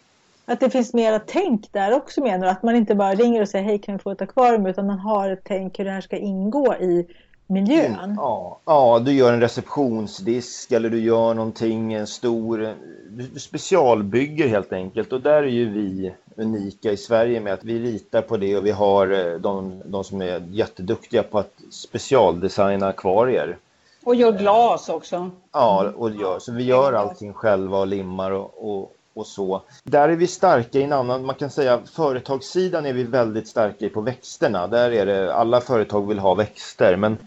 Att 0.46 0.60
det 0.60 0.70
finns 0.70 0.94
mera 0.94 1.20
tänk 1.20 1.74
där 1.74 1.94
också 1.94 2.22
menar 2.22 2.46
du? 2.46 2.52
Att 2.52 2.64
man 2.64 2.76
inte 2.76 2.96
bara 2.96 3.16
ringer 3.16 3.42
och 3.42 3.50
säger 3.50 3.66
hej 3.66 3.80
kan 3.80 3.98
vi 3.98 4.04
få 4.04 4.12
ett 4.12 4.22
akvarium 4.22 4.66
utan 4.66 4.88
man 4.88 5.00
har 5.00 5.30
ett 5.30 5.42
tänk 5.44 5.80
hur 5.80 5.86
det 5.86 5.92
här 5.92 6.02
ska 6.02 6.18
ingå 6.18 6.76
i 6.76 7.08
miljön? 7.48 7.96
Mm, 8.04 8.16
ja, 8.16 8.60
ja, 8.66 9.02
du 9.06 9.14
gör 9.14 9.34
en 9.34 9.42
receptionsdisk 9.42 10.72
eller 10.72 10.90
du 10.90 11.00
gör 11.00 11.34
någonting, 11.34 11.94
en 11.94 12.08
stor... 12.08 12.76
Du 13.10 13.40
specialbygger 13.40 14.48
helt 14.48 14.74
enkelt 14.74 15.14
och 15.14 15.22
där 15.22 15.44
är 15.44 15.48
ju 15.48 15.70
vi 15.70 16.14
unika 16.36 16.92
i 16.92 16.98
Sverige 16.98 17.40
med 17.40 17.54
att 17.54 17.64
vi 17.64 17.80
ritar 17.80 18.22
på 18.22 18.38
det 18.38 18.58
och 18.58 18.66
vi 18.66 18.72
har 18.72 19.12
eh, 19.12 19.40
de, 19.40 19.82
de 19.86 20.04
som 20.04 20.22
är 20.22 20.44
jätteduktiga 20.52 21.24
på 21.24 21.40
att 21.40 21.54
specialdesigna 21.72 22.88
akvarier. 22.88 23.58
Och 24.04 24.16
gör 24.16 24.32
glas 24.32 24.90
också. 24.90 25.30
Ja, 25.52 25.92
och 25.96 26.12
gör, 26.12 26.40
så 26.40 26.52
vi 26.52 26.64
gör 26.64 26.94
allting 26.94 27.34
själva 27.34 27.80
och 27.80 27.88
limmar 27.88 28.32
och, 28.32 28.54
och, 28.58 28.96
och 29.14 29.28
så. 29.28 29.62
Där 29.84 30.10
är 30.10 30.16
vi 30.16 30.28
starka 30.28 30.80
i 30.80 30.84
en 30.84 30.94
annan, 30.94 31.26
man 31.26 31.36
kan 31.36 31.50
säga 31.50 31.80
företagssidan 31.94 32.86
är 32.86 32.94
vi 32.94 33.04
väldigt 33.04 33.48
starka 33.48 33.86
i 33.86 33.90
på 33.90 34.02
växterna. 34.02 34.68
Där 34.68 34.92
är 34.92 35.06
det, 35.06 35.34
alla 35.34 35.62
företag 35.62 36.08
vill 36.08 36.20
ha 36.20 36.34
växter 36.34 36.96
men 36.96 37.18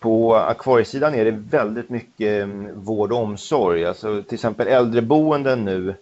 på 0.00 0.34
akvariesidan 0.36 1.14
är 1.14 1.24
det 1.24 1.30
väldigt 1.30 1.90
mycket 1.90 2.42
mm, 2.42 2.84
vård 2.84 3.12
och 3.12 3.18
omsorg. 3.18 3.84
Alltså 3.84 4.22
till 4.22 4.34
exempel 4.34 4.66
äldreboenden 4.68 5.64
nu 5.64 5.94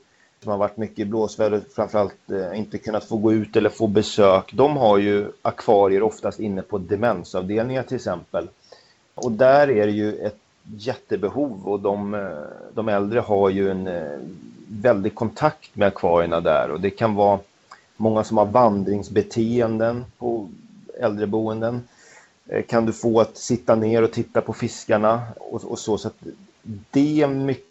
som 0.42 0.50
har 0.50 0.58
varit 0.58 0.76
mycket 0.76 0.98
i 0.98 1.04
blåsväder 1.04 1.60
framförallt 1.74 2.30
eh, 2.30 2.58
inte 2.58 2.78
kunnat 2.78 3.04
få 3.04 3.16
gå 3.16 3.32
ut 3.32 3.56
eller 3.56 3.70
få 3.70 3.86
besök. 3.86 4.52
De 4.52 4.76
har 4.76 4.98
ju 4.98 5.30
akvarier 5.42 6.02
oftast 6.02 6.40
inne 6.40 6.62
på 6.62 6.78
demensavdelningar 6.78 7.82
till 7.82 7.96
exempel. 7.96 8.48
Och 9.14 9.32
där 9.32 9.70
är 9.70 9.86
det 9.86 9.92
ju 9.92 10.16
ett 10.16 10.38
jättebehov 10.62 11.68
och 11.68 11.80
de, 11.80 12.14
eh, 12.14 12.28
de 12.74 12.88
äldre 12.88 13.20
har 13.20 13.50
ju 13.50 13.70
en 13.70 13.86
eh, 13.86 14.18
väldig 14.68 15.14
kontakt 15.14 15.76
med 15.76 15.88
akvarierna 15.88 16.40
där 16.40 16.70
och 16.70 16.80
det 16.80 16.90
kan 16.90 17.14
vara 17.14 17.38
många 17.96 18.24
som 18.24 18.36
har 18.36 18.46
vandringsbeteenden 18.46 20.04
på 20.18 20.48
äldreboenden. 21.00 21.82
Eh, 22.46 22.62
kan 22.62 22.86
du 22.86 22.92
få 22.92 23.20
att 23.20 23.36
sitta 23.36 23.74
ner 23.74 24.02
och 24.02 24.12
titta 24.12 24.40
på 24.40 24.52
fiskarna 24.52 25.22
och, 25.36 25.64
och 25.64 25.78
så. 25.78 25.98
så 25.98 26.08
att 26.08 26.22
det 26.90 27.22
är 27.22 27.28
mycket 27.28 27.67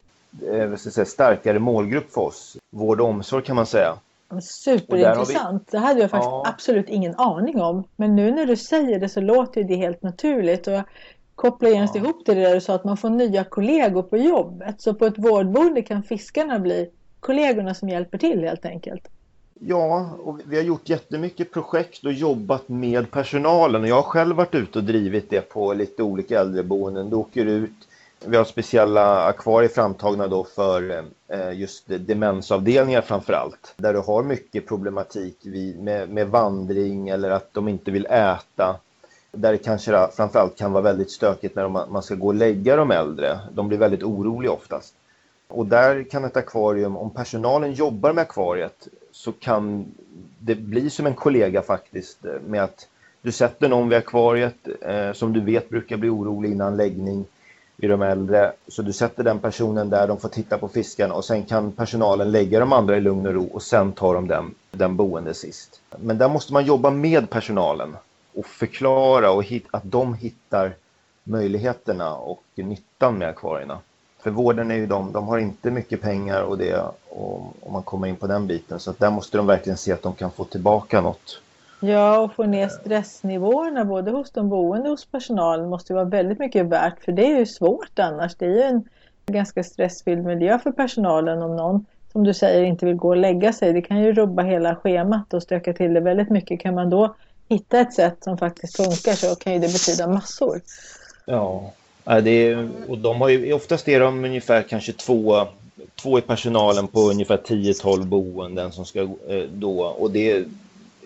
säga, 0.78 1.06
starkare 1.06 1.60
målgrupp 1.60 2.12
för 2.12 2.22
oss. 2.22 2.58
Vård 2.70 3.02
och 3.02 3.08
omsorg 3.08 3.44
kan 3.44 3.56
man 3.56 3.66
säga. 3.66 3.98
Superintressant. 4.42 5.64
Vi... 5.68 5.72
Det 5.72 5.78
hade 5.78 6.02
jag 6.02 6.10
faktiskt 6.10 6.32
ja. 6.32 6.44
absolut 6.48 6.90
ingen 6.90 7.16
aning 7.16 7.62
om. 7.62 7.84
Men 7.96 8.16
nu 8.16 8.32
när 8.32 8.46
du 8.46 8.56
säger 8.56 9.00
det 9.00 9.10
så 9.10 9.22
låter 9.22 9.64
det 9.64 9.76
helt 9.76 10.04
naturligt. 10.04 10.68
Och 10.68 10.74
jag 10.74 10.84
kopplar 11.36 11.70
genast 11.70 11.96
ja. 11.96 12.02
ihop 12.02 12.26
det 12.26 12.34
där 12.34 12.56
du 12.56 12.62
sa 12.62 12.76
att 12.76 12.84
man 12.84 12.98
får 12.98 13.10
nya 13.10 13.44
kollegor 13.44 14.04
på 14.04 14.18
jobbet. 14.18 14.82
Så 14.82 14.94
på 14.94 15.06
ett 15.06 15.18
vårdboende 15.18 15.82
kan 15.82 16.04
fiskarna 16.04 16.60
bli 16.60 16.90
kollegorna 17.20 17.74
som 17.74 17.90
hjälper 17.90 18.18
till 18.18 18.44
helt 18.44 18.66
enkelt. 18.66 19.08
Ja, 19.60 20.10
och 20.24 20.40
vi 20.46 20.56
har 20.56 20.64
gjort 20.64 20.90
jättemycket 20.90 21.52
projekt 21.52 22.06
och 22.06 22.14
jobbat 22.14 22.70
med 22.70 23.12
personalen. 23.12 23.86
Jag 23.86 23.96
har 23.96 24.02
själv 24.02 24.36
varit 24.36 24.56
ute 24.56 24.80
och 24.80 24.86
drivit 24.86 25.30
det 25.30 25.42
på 25.42 25.74
lite 25.74 26.04
olika 26.04 26.40
äldreboenden. 26.40 27.10
Du 27.10 27.16
åker 27.16 27.46
ut, 27.46 27.88
vi 28.26 28.38
har 28.38 28.46
speciella 28.46 29.24
akvarier 29.24 29.70
framtagna 29.70 30.28
då 30.28 30.44
för 30.44 31.06
eh, 31.28 31.52
just 31.52 31.84
demensavdelningar 31.88 33.02
framför 33.02 33.34
allt. 33.34 33.74
Där 33.78 33.94
du 33.94 34.00
har 34.00 34.24
mycket 34.24 34.68
problematik 34.68 35.38
med, 35.78 36.10
med 36.10 36.28
vandring 36.28 37.10
eller 37.10 37.30
att 37.30 37.54
de 37.54 37.68
inte 37.68 37.92
vill 37.92 38.06
äta. 38.06 38.76
Där 39.32 39.52
det 39.52 39.58
kanske 39.58 40.08
framförallt 40.16 40.58
kan 40.58 40.72
vara 40.72 40.84
väldigt 40.84 41.12
stökigt 41.12 41.56
när 41.56 41.68
man 41.68 42.04
ska 42.04 42.16
gå 42.16 42.28
och 42.28 42.36
lägga 42.36 42.76
de 42.76 42.92
äldre. 42.92 43.40
De 43.54 43.68
blir 43.68 43.78
väldigt 43.78 44.04
oroliga 44.04 44.52
oftast. 44.52 44.94
Och 45.48 45.66
där 45.66 46.04
kan 46.04 46.26
ett 46.26 46.38
akvarium, 46.38 46.98
om 46.98 47.10
personalen 47.10 47.74
jobbar 47.74 48.14
med 48.14 48.22
akvariet 48.22 48.88
så 49.12 49.32
kan 49.32 49.86
det 50.40 50.56
bli 50.56 50.90
som 50.90 51.06
en 51.06 51.16
kollega 51.16 51.62
faktiskt 51.62 52.26
eh, 52.26 52.32
med 52.48 52.64
att 52.64 52.88
du 53.22 53.32
sätter 53.32 53.70
någon 53.70 53.90
vid 53.90 53.98
akvariet 53.98 54.68
eh, 54.82 55.12
som 55.14 55.34
du 55.34 55.42
vet 55.42 55.70
brukar 55.70 55.98
bli 55.98 56.10
orolig 56.10 56.52
innan 56.52 56.78
läggning 56.78 57.26
i 57.78 57.88
de 57.88 58.02
äldre. 58.02 58.54
Så 58.68 58.82
du 58.82 58.94
sätter 58.94 59.24
den 59.24 59.40
personen 59.40 59.90
där, 59.90 60.08
de 60.08 60.20
får 60.20 60.30
titta 60.30 60.58
på 60.58 60.68
fisken 60.68 61.12
och 61.12 61.26
sen 61.26 61.44
kan 61.44 61.72
personalen 61.72 62.32
lägga 62.32 62.60
de 62.60 62.74
andra 62.74 62.98
i 62.98 63.02
lugn 63.02 63.28
och 63.28 63.34
ro 63.34 63.48
och 63.54 63.64
sen 63.64 63.92
tar 63.92 64.14
de 64.14 64.28
den, 64.28 64.56
den 64.72 64.96
boende 64.96 65.34
sist. 65.34 65.82
Men 65.98 66.18
där 66.18 66.30
måste 66.30 66.54
man 66.54 66.66
jobba 66.66 66.90
med 66.90 67.30
personalen 67.30 67.98
och 68.34 68.46
förklara 68.46 69.32
och 69.32 69.44
hit, 69.44 69.66
att 69.72 69.84
de 69.86 70.14
hittar 70.14 70.76
möjligheterna 71.24 72.16
och 72.16 72.44
nyttan 72.56 73.18
med 73.18 73.28
akvarierna. 73.30 73.80
För 74.20 74.32
vården 74.32 74.72
är 74.72 74.76
ju 74.76 74.86
de, 74.86 75.12
de 75.12 75.28
har 75.28 75.38
inte 75.38 75.72
mycket 75.72 76.02
pengar 76.02 76.42
och 76.42 76.58
det 76.58 76.84
om 77.10 77.74
man 77.74 77.84
kommer 77.84 78.08
in 78.08 78.16
på 78.16 78.28
den 78.28 78.48
biten 78.48 78.80
så 78.80 78.92
att 78.92 79.00
där 79.00 79.12
måste 79.12 79.38
de 79.38 79.48
verkligen 79.48 79.78
se 79.78 79.92
att 79.92 80.02
de 80.02 80.14
kan 80.14 80.32
få 80.32 80.44
tillbaka 80.44 81.02
något. 81.02 81.42
Ja, 81.80 82.20
och 82.20 82.34
få 82.34 82.44
ner 82.44 82.68
stressnivåerna 82.68 83.86
både 83.86 84.12
hos 84.12 84.32
de 84.32 84.50
boende 84.50 84.84
och 84.84 84.90
hos 84.90 85.06
personalen 85.06 85.70
måste 85.70 85.94
vara 85.94 86.06
väldigt 86.06 86.40
mycket 86.40 86.66
värt 86.66 87.04
för 87.04 87.12
det 87.12 87.26
är 87.26 87.40
ju 87.40 87.46
svårt 87.46 88.00
annars. 88.00 88.36
Det 88.36 88.46
är 88.46 88.50
ju 88.50 88.62
en 88.62 88.90
ganska 89.26 89.64
stressfylld 89.64 90.26
miljö 90.26 90.60
för 90.60 90.72
personalen 90.72 91.42
om 91.42 91.56
någon 91.56 91.86
som 92.12 92.24
du 92.24 92.34
säger 92.34 92.64
inte 92.64 92.86
vill 92.86 92.96
gå 92.96 93.08
och 93.08 93.18
lägga 93.18 93.54
sig. 93.54 93.74
Det 93.74 93.82
kan 93.82 94.02
ju 94.02 94.14
rubba 94.14 94.44
hela 94.44 94.76
schemat 94.76 95.34
och 95.34 95.44
stöka 95.44 95.74
till 95.74 95.94
det 95.94 96.00
väldigt 96.00 96.30
mycket. 96.30 96.60
Kan 96.60 96.76
man 96.76 96.90
då 96.90 97.16
hitta 97.50 97.80
ett 97.80 97.94
sätt 97.94 98.24
som 98.24 98.38
faktiskt 98.38 98.78
funkar 98.78 99.14
så 99.14 99.36
kan 99.36 99.54
ju 99.54 99.60
det 99.60 99.74
betyda 99.74 100.08
massor. 100.08 100.62
Ja, 101.26 101.72
det 102.04 102.30
är, 102.30 102.70
och 102.88 102.98
de 102.98 103.22
har 103.22 103.30
ju, 103.30 103.54
oftast 103.54 103.88
är 103.88 104.00
de 104.00 104.26
ungefär 104.26 104.62
kanske 104.62 104.94
två, 104.94 105.46
två 105.96 106.20
i 106.20 106.22
personalen 106.22 106.88
på 106.88 107.00
ungefär 107.00 107.38
10-12 107.38 108.06
boenden 108.06 108.72
som 108.72 108.86
ska 108.86 109.02
eh, 109.02 109.44
då 109.54 109.82
och 109.82 110.12
det 110.12 110.46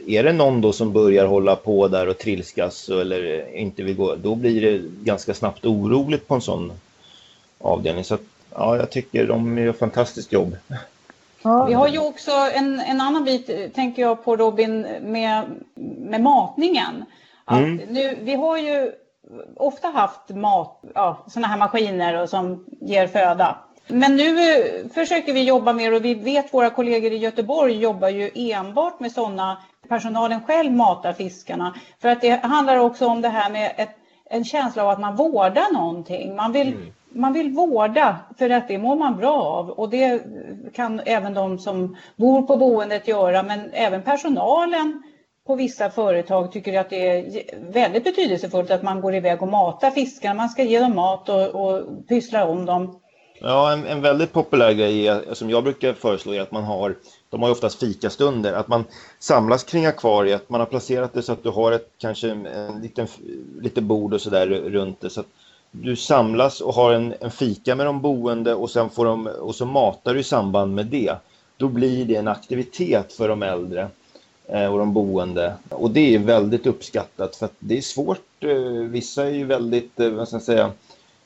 är 0.08 0.24
det 0.24 0.34
någon 0.34 0.62
då 0.62 0.74
som 0.74 0.94
börjar 0.94 1.26
hålla 1.26 1.56
på 1.56 1.88
där 1.88 2.08
och 2.08 2.18
trilskas 2.18 2.90
eller 2.90 3.56
inte 3.56 3.84
vill 3.84 3.96
gå, 3.96 4.16
då 4.16 4.36
blir 4.36 4.62
det 4.62 4.82
ganska 5.04 5.34
snabbt 5.34 5.66
oroligt 5.66 6.28
på 6.28 6.36
en 6.36 6.42
sån 6.42 6.72
avdelning. 7.60 8.04
Så 8.04 8.14
att, 8.14 8.22
ja, 8.56 8.78
jag 8.78 8.90
tycker 8.90 9.28
de 9.28 9.58
gör 9.58 9.74
fantastiskt 9.74 10.32
jobb. 10.32 10.56
Vi 11.68 11.74
har 11.74 11.88
ju 11.88 12.00
också 12.00 12.32
en, 12.32 12.80
en 12.80 13.02
annan 13.02 13.24
bit, 13.24 13.74
tänker 13.76 14.02
jag 14.02 14.24
på 14.24 14.36
Robin, 14.36 14.88
med, 15.02 15.44
med 15.98 16.22
matningen. 16.22 17.06
Mm. 17.52 17.76
nu, 17.76 18.18
vi 18.22 18.34
har 18.36 18.58
ju 18.58 18.92
ofta 19.56 19.88
haft 19.88 20.30
mat, 20.30 20.82
ja, 20.94 21.26
sådana 21.28 21.48
här 21.48 21.58
maskiner 21.58 22.22
och 22.22 22.30
som 22.30 22.66
ger 22.82 23.08
föda. 23.08 23.58
Men 23.88 24.16
nu 24.16 24.56
eh, 24.56 24.88
försöker 24.94 25.34
vi 25.34 25.44
jobba 25.44 25.74
mer 25.74 25.94
och 25.94 26.06
vi 26.06 26.14
vet 26.14 26.54
våra 26.54 26.70
kollegor 26.70 27.12
i 27.12 27.18
Göteborg 27.18 27.78
jobbar 27.78 28.10
ju 28.10 28.32
enbart 28.36 29.00
med 29.00 29.12
sådana, 29.12 29.58
personalen 29.92 30.42
själv 30.42 30.72
matar 30.72 31.14
fiskarna. 31.14 31.76
För 32.02 32.10
att 32.10 32.22
det 32.22 32.46
handlar 32.46 32.78
också 32.78 33.08
om 33.08 33.22
det 33.22 33.30
här 33.30 33.52
med 33.52 33.74
ett, 33.78 33.96
en 34.30 34.46
känsla 34.46 34.84
av 34.84 34.90
att 34.90 35.00
man 35.00 35.16
vårdar 35.16 35.74
någonting. 35.74 36.36
Man 36.36 36.52
vill, 36.52 36.68
mm. 36.68 36.94
man 37.10 37.34
vill 37.34 37.54
vårda 37.54 38.18
för 38.38 38.50
att 38.50 38.68
det 38.68 38.78
mår 38.78 38.96
man 38.96 39.18
bra 39.18 39.42
av 39.42 39.70
och 39.70 39.90
det 39.90 40.24
kan 40.74 41.02
även 41.06 41.34
de 41.34 41.58
som 41.58 41.98
bor 42.16 42.42
på 42.42 42.58
boendet 42.58 43.08
göra 43.08 43.44
men 43.44 43.70
även 43.74 44.02
personalen 44.02 45.04
på 45.48 45.56
vissa 45.56 45.90
företag 45.90 46.52
tycker 46.52 46.80
att 46.80 46.90
det 46.90 47.10
är 47.10 47.72
väldigt 47.72 48.04
betydelsefullt 48.04 48.72
att 48.72 48.84
man 48.84 49.02
går 49.02 49.16
iväg 49.16 49.42
och 49.42 49.48
matar 49.48 49.92
fiskarna. 49.92 50.34
Man 50.34 50.50
ska 50.50 50.64
ge 50.64 50.80
dem 50.80 50.96
mat 50.96 51.30
och, 51.30 51.48
och 51.48 52.08
pyssla 52.08 52.46
om 52.46 52.66
dem. 52.66 53.02
Ja, 53.44 53.74
en, 53.74 53.86
en, 53.86 54.02
väldigt 54.02 54.34
populär 54.34 54.72
grej 54.72 55.22
som 55.34 55.50
jag 55.50 55.64
brukar 55.64 55.94
föreslå 55.94 56.34
är 56.34 56.42
att 56.42 56.52
man 56.52 56.64
har, 56.64 56.96
de 57.30 57.42
har 57.42 57.50
ju 57.50 57.52
oftast 57.52 57.80
fikastunder, 57.80 58.54
att 58.54 58.68
man 58.68 58.86
samlas 59.20 59.64
kring 59.64 59.86
akvariet. 59.86 60.50
Man 60.50 60.62
har 60.62 60.66
placerat 60.68 61.14
det 61.14 61.22
så 61.22 61.32
att 61.32 61.44
du 61.44 61.50
har 61.50 61.72
ett 61.72 61.90
kanske 61.98 62.30
en 62.30 62.82
liten, 62.82 63.08
lite 63.62 63.82
bord 63.82 64.14
och 64.14 64.22
sådär 64.22 64.48
runt 64.48 65.02
det. 65.02 65.10
Så 65.10 65.20
att 65.20 65.28
du 65.72 65.96
samlas 65.96 66.62
och 66.62 66.74
har 66.74 66.94
en, 66.94 67.14
en 67.20 67.32
fika 67.32 67.76
med 67.76 67.86
de 67.86 68.02
boende 68.02 68.54
och 68.54 68.70
sen 68.70 68.90
får 68.90 69.06
de, 69.06 69.28
och 69.28 69.56
så 69.56 69.66
matar 69.66 70.14
du 70.14 70.20
i 70.20 70.24
samband 70.24 70.76
med 70.76 70.86
det. 70.86 71.16
Då 71.58 71.68
blir 71.68 72.06
det 72.06 72.16
en 72.16 72.28
aktivitet 72.28 73.14
för 73.14 73.28
de 73.28 73.44
äldre. 73.44 73.90
Eh, 74.48 74.74
och 74.74 74.80
de 74.80 74.94
boende. 74.94 75.54
Och 75.70 75.92
det 75.92 76.16
är 76.16 76.20
väldigt 76.20 76.68
uppskattat 76.68 77.36
för 77.36 77.46
att 77.46 77.56
det 77.60 77.78
är 77.78 77.82
svårt. 77.82 78.44
Eh, 78.44 78.90
vissa 78.90 79.24
är 79.24 79.32
ju 79.32 79.46
väldigt, 79.46 80.00
eh, 80.00 80.10
vad 80.10 80.28
ska 80.28 80.36
jag 80.36 80.44
säga, 80.44 80.72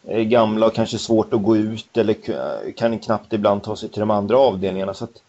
gamla 0.08 0.66
och 0.66 0.74
kanske 0.74 0.98
svårt 0.98 1.34
att 1.34 1.44
gå 1.44 1.58
ut 1.58 1.98
eller 1.98 2.16
kan 2.72 3.00
knappt 3.00 3.34
ibland 3.34 3.64
ta 3.64 3.76
sig 3.76 3.90
till 3.90 4.00
de 4.00 4.12
andra 4.12 4.38
avdelningarna. 4.38 4.94
Så 4.94 5.04
att 5.04 5.22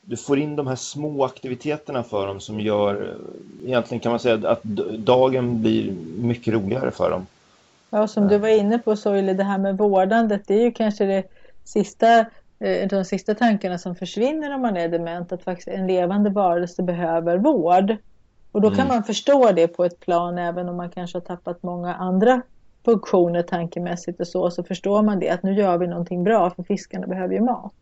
du 0.00 0.16
får 0.16 0.38
in 0.38 0.56
de 0.56 0.66
här 0.66 0.76
små 0.76 1.24
aktiviteterna 1.24 2.02
för 2.02 2.26
dem 2.26 2.40
som 2.40 2.60
gör, 2.60 3.16
egentligen 3.64 4.00
kan 4.00 4.12
man 4.12 4.20
säga 4.20 4.48
att 4.50 4.62
dagen 4.98 5.62
blir 5.62 5.92
mycket 6.18 6.54
roligare 6.54 6.90
för 6.90 7.10
dem. 7.10 7.26
Ja, 7.90 8.06
som 8.06 8.28
du 8.28 8.38
var 8.38 8.48
inne 8.48 8.78
på 8.78 8.96
Soile, 8.96 9.32
det 9.32 9.44
här 9.44 9.58
med 9.58 9.78
vårdandet, 9.78 10.42
det 10.46 10.54
är 10.54 10.62
ju 10.62 10.72
kanske 10.72 11.04
det 11.04 11.24
sista 11.64 12.26
Eh, 12.64 12.88
de 12.88 13.04
sista 13.04 13.34
tankarna 13.34 13.78
som 13.78 13.94
försvinner 13.94 14.54
om 14.54 14.62
man 14.62 14.76
är 14.76 14.88
dement, 14.88 15.32
att 15.32 15.42
faktiskt 15.42 15.68
en 15.68 15.86
levande 15.86 16.30
varelse 16.30 16.82
behöver 16.82 17.38
vård. 17.38 17.96
Och 18.52 18.60
då 18.60 18.70
kan 18.70 18.80
mm. 18.80 18.88
man 18.88 19.04
förstå 19.04 19.52
det 19.52 19.68
på 19.68 19.84
ett 19.84 20.00
plan 20.00 20.38
även 20.38 20.68
om 20.68 20.76
man 20.76 20.90
kanske 20.90 21.16
har 21.16 21.22
tappat 21.22 21.62
många 21.62 21.94
andra 21.94 22.42
funktioner 22.84 23.42
tankemässigt 23.42 24.20
och 24.20 24.28
så, 24.28 24.50
så 24.50 24.62
förstår 24.64 25.02
man 25.02 25.20
det 25.20 25.30
att 25.30 25.42
nu 25.42 25.54
gör 25.54 25.78
vi 25.78 25.86
någonting 25.86 26.24
bra 26.24 26.50
för 26.50 26.62
fiskarna 26.62 27.06
behöver 27.06 27.34
ju 27.34 27.40
mat. 27.40 27.74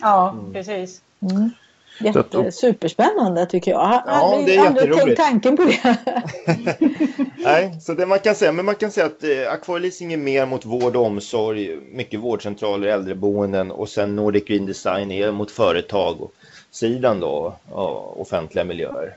Ja, 0.00 0.30
mm. 0.30 0.52
precis. 0.52 1.02
Mm. 1.20 1.50
Jätte, 2.00 2.52
superspännande 2.52 3.46
tycker 3.46 3.70
jag. 3.70 3.92
Jag 3.92 4.02
ja, 4.06 4.42
det 4.46 4.56
är 4.56 4.66
aldrig 4.66 4.94
tänkt 4.94 5.16
tanken 5.16 5.56
på 5.56 5.64
det. 5.64 5.96
Nej, 7.36 7.80
så 7.80 7.94
det 7.94 8.06
man 8.06 8.18
kan 8.18 8.34
säga, 8.34 8.52
men 8.52 8.64
man 8.64 8.74
kan 8.74 8.90
säga 8.90 9.06
att 9.06 9.24
eh, 9.24 9.52
akvarleasing 9.52 10.12
är 10.12 10.16
mer 10.16 10.46
mot 10.46 10.64
vård 10.64 10.96
och 10.96 11.06
omsorg, 11.06 11.76
mycket 11.92 12.20
vårdcentraler, 12.20 12.88
äldreboenden 12.88 13.70
och 13.70 13.88
sen 13.88 14.16
Nordic 14.16 14.44
Green 14.44 14.66
Design 14.66 15.10
är 15.10 15.32
mot 15.32 15.50
företag 15.50 16.20
och 16.20 16.32
sidan 16.70 17.20
då, 17.20 17.54
och 17.70 18.20
offentliga 18.20 18.64
miljöer. 18.64 19.16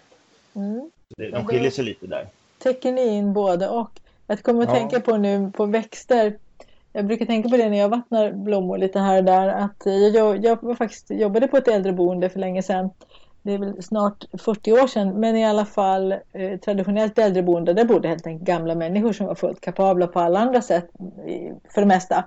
Mm. 0.56 0.92
De 1.18 1.46
skiljer 1.46 1.72
sig 1.72 1.86
lite 1.86 2.08
där. 2.08 2.28
Täcker 2.60 2.92
ni 2.92 3.08
in 3.08 3.34
både 3.34 3.68
och? 3.68 3.92
Jag 4.28 4.44
kommer 4.44 4.64
att 4.64 4.70
ja. 4.70 4.76
tänka 4.76 5.00
på 5.00 5.18
nu 5.18 5.52
på 5.52 5.66
växter 5.66 6.38
jag 6.98 7.06
brukar 7.06 7.26
tänka 7.26 7.50
på 7.50 7.58
det 7.58 7.70
när 7.70 7.78
jag 7.78 7.90
vattnar 7.90 8.32
blommor 8.32 8.78
lite 8.78 9.00
här 9.00 9.18
och 9.18 9.24
där. 9.24 9.48
Att 9.48 9.84
jag, 10.14 10.46
jag 10.46 10.64
var 10.64 10.76
faktiskt, 10.76 11.12
jobbade 11.12 11.48
på 11.48 11.58
ett 11.58 11.68
äldreboende 11.68 12.30
för 12.30 12.40
länge 12.40 12.64
sedan. 12.64 12.90
Det 13.42 13.54
är 13.54 13.58
väl 13.58 13.84
snart 13.84 14.26
40 14.42 14.72
år 14.72 14.88
sedan. 14.88 15.10
Men 15.10 15.36
i 15.36 15.46
alla 15.46 15.66
fall 15.66 16.12
eh, 16.12 16.60
traditionellt 16.60 17.20
äldreboende. 17.20 17.74
Där 17.74 17.86
bodde 17.86 18.08
helt 18.08 18.28
enkelt 18.28 18.48
gamla 18.48 18.76
människor 18.76 19.14
som 19.14 19.26
var 19.26 19.36
fullt 19.36 19.62
kapabla 19.62 20.08
på 20.08 20.20
alla 20.20 20.40
andra 20.40 20.62
sätt. 20.62 20.90
För 21.74 21.82
det 21.82 21.88
mesta. 21.88 22.24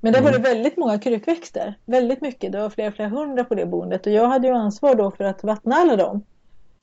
Men 0.00 0.12
där 0.12 0.20
mm. 0.20 0.32
var 0.32 0.38
det 0.38 0.48
väldigt 0.48 0.76
många 0.76 0.98
krukväxter. 0.98 1.74
Väldigt 1.84 2.20
mycket. 2.20 2.52
Det 2.52 2.60
var 2.60 2.70
flera, 2.70 2.92
flera 2.92 3.08
hundra 3.08 3.44
på 3.44 3.54
det 3.54 3.66
boendet. 3.66 4.06
Och 4.06 4.12
jag 4.12 4.28
hade 4.28 4.48
ju 4.48 4.54
ansvar 4.54 4.94
då 4.94 5.10
för 5.10 5.24
att 5.24 5.44
vattna 5.44 5.74
alla 5.74 5.96
dem. 5.96 6.22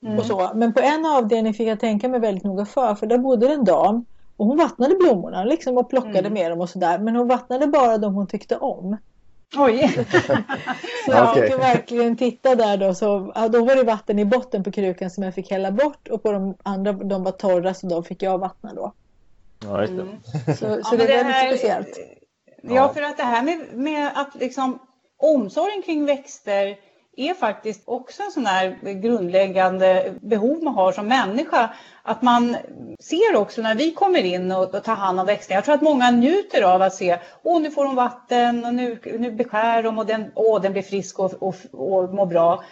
Mm. 0.02 0.18
Och 0.18 0.24
så. 0.24 0.50
Men 0.54 0.72
på 0.72 0.80
en 0.80 1.06
avdelning 1.06 1.54
fick 1.54 1.68
jag 1.68 1.80
tänka 1.80 2.08
mig 2.08 2.20
väldigt 2.20 2.44
noga 2.44 2.64
för. 2.64 2.94
För 2.94 3.06
där 3.06 3.18
bodde 3.18 3.52
en 3.52 3.64
dam 3.64 4.04
och 4.36 4.46
hon 4.46 4.58
vattnade 4.58 4.94
blommorna 4.94 5.44
liksom 5.44 5.78
och 5.78 5.90
plockade 5.90 6.18
mm. 6.18 6.32
med 6.32 6.50
dem 6.50 6.60
och 6.60 6.70
sådär. 6.70 6.98
Men 6.98 7.16
hon 7.16 7.28
vattnade 7.28 7.66
bara 7.66 7.98
de 7.98 8.14
hon 8.14 8.26
tyckte 8.26 8.56
om. 8.56 8.96
Oj! 9.56 10.06
så 11.06 11.12
jag 11.12 11.30
okay. 11.30 11.50
fick 11.50 11.58
verkligen 11.58 12.16
titta 12.16 12.54
där 12.54 12.76
då. 12.76 12.94
Så, 12.94 13.32
ja, 13.34 13.48
då 13.48 13.64
var 13.64 13.76
det 13.76 13.82
vatten 13.82 14.18
i 14.18 14.24
botten 14.24 14.64
på 14.64 14.72
krukan 14.72 15.10
som 15.10 15.24
jag 15.24 15.34
fick 15.34 15.50
hälla 15.50 15.70
bort. 15.70 16.08
Och 16.08 16.22
på 16.22 16.32
de 16.32 16.54
andra, 16.62 16.92
de 16.92 17.24
var 17.24 17.32
torra 17.32 17.74
så 17.74 17.86
de 17.86 18.04
fick 18.04 18.22
jag 18.22 18.38
vattna 18.38 18.74
då. 18.74 18.92
Ja, 19.64 19.76
det. 19.76 19.86
Mm. 19.86 20.08
Så, 20.46 20.54
så 20.54 20.64
ja, 20.64 20.96
det 20.96 21.02
är 21.02 21.08
väldigt 21.08 21.34
här, 21.34 21.48
speciellt. 21.48 21.98
Ja, 22.62 22.92
för 22.94 23.02
att 23.02 23.16
det 23.16 23.22
här 23.22 23.42
med, 23.42 23.58
med 23.72 24.10
att 24.14 24.34
liksom 24.34 24.78
omsorgen 25.16 25.82
kring 25.82 26.06
växter 26.06 26.76
är 27.16 27.34
faktiskt 27.34 27.82
också 27.84 28.22
en 28.22 28.30
sån 28.30 28.46
här 28.46 28.94
grundläggande 28.94 30.14
behov 30.20 30.62
man 30.62 30.74
har 30.74 30.92
som 30.92 31.08
människa. 31.08 31.74
Att 32.02 32.22
man 32.22 32.56
ser 33.00 33.36
också 33.36 33.62
när 33.62 33.74
vi 33.74 33.92
kommer 33.92 34.24
in 34.24 34.52
och, 34.52 34.74
och 34.74 34.84
tar 34.84 34.94
hand 34.94 35.20
om 35.20 35.26
växterna. 35.26 35.56
Jag 35.56 35.64
tror 35.64 35.74
att 35.74 35.82
många 35.82 36.10
njuter 36.10 36.62
av 36.62 36.82
att 36.82 36.94
se, 36.94 37.18
åh 37.42 37.60
nu 37.60 37.70
får 37.70 37.84
de 37.84 37.94
vatten 37.94 38.64
och 38.64 38.74
nu, 38.74 38.98
nu 39.18 39.30
beskär 39.30 39.82
de 39.82 39.98
och 39.98 40.06
den, 40.06 40.32
åh, 40.34 40.60
den 40.60 40.72
blir 40.72 40.82
frisk 40.82 41.18
och, 41.18 41.32
och, 41.42 41.54
och 41.72 42.14
mår 42.14 42.26
bra. 42.26 42.64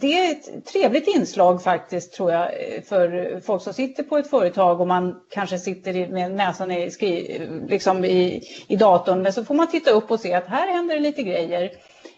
Det 0.00 0.18
är 0.18 0.32
ett 0.32 0.66
trevligt 0.66 1.08
inslag 1.08 1.62
faktiskt 1.62 2.12
tror 2.14 2.32
jag 2.32 2.50
för 2.88 3.40
folk 3.40 3.62
som 3.62 3.72
sitter 3.72 4.02
på 4.02 4.18
ett 4.18 4.30
företag 4.30 4.80
och 4.80 4.86
man 4.86 5.20
kanske 5.30 5.58
sitter 5.58 6.08
med 6.08 6.30
näsan 6.30 6.70
i, 6.70 6.90
skri, 6.90 7.40
liksom 7.68 8.04
i, 8.04 8.42
i 8.68 8.76
datorn. 8.76 9.22
Men 9.22 9.32
så 9.32 9.44
får 9.44 9.54
man 9.54 9.70
titta 9.70 9.90
upp 9.90 10.10
och 10.10 10.20
se 10.20 10.34
att 10.34 10.46
här 10.46 10.72
händer 10.72 10.94
det 10.94 11.00
lite 11.00 11.22
grejer. 11.22 11.70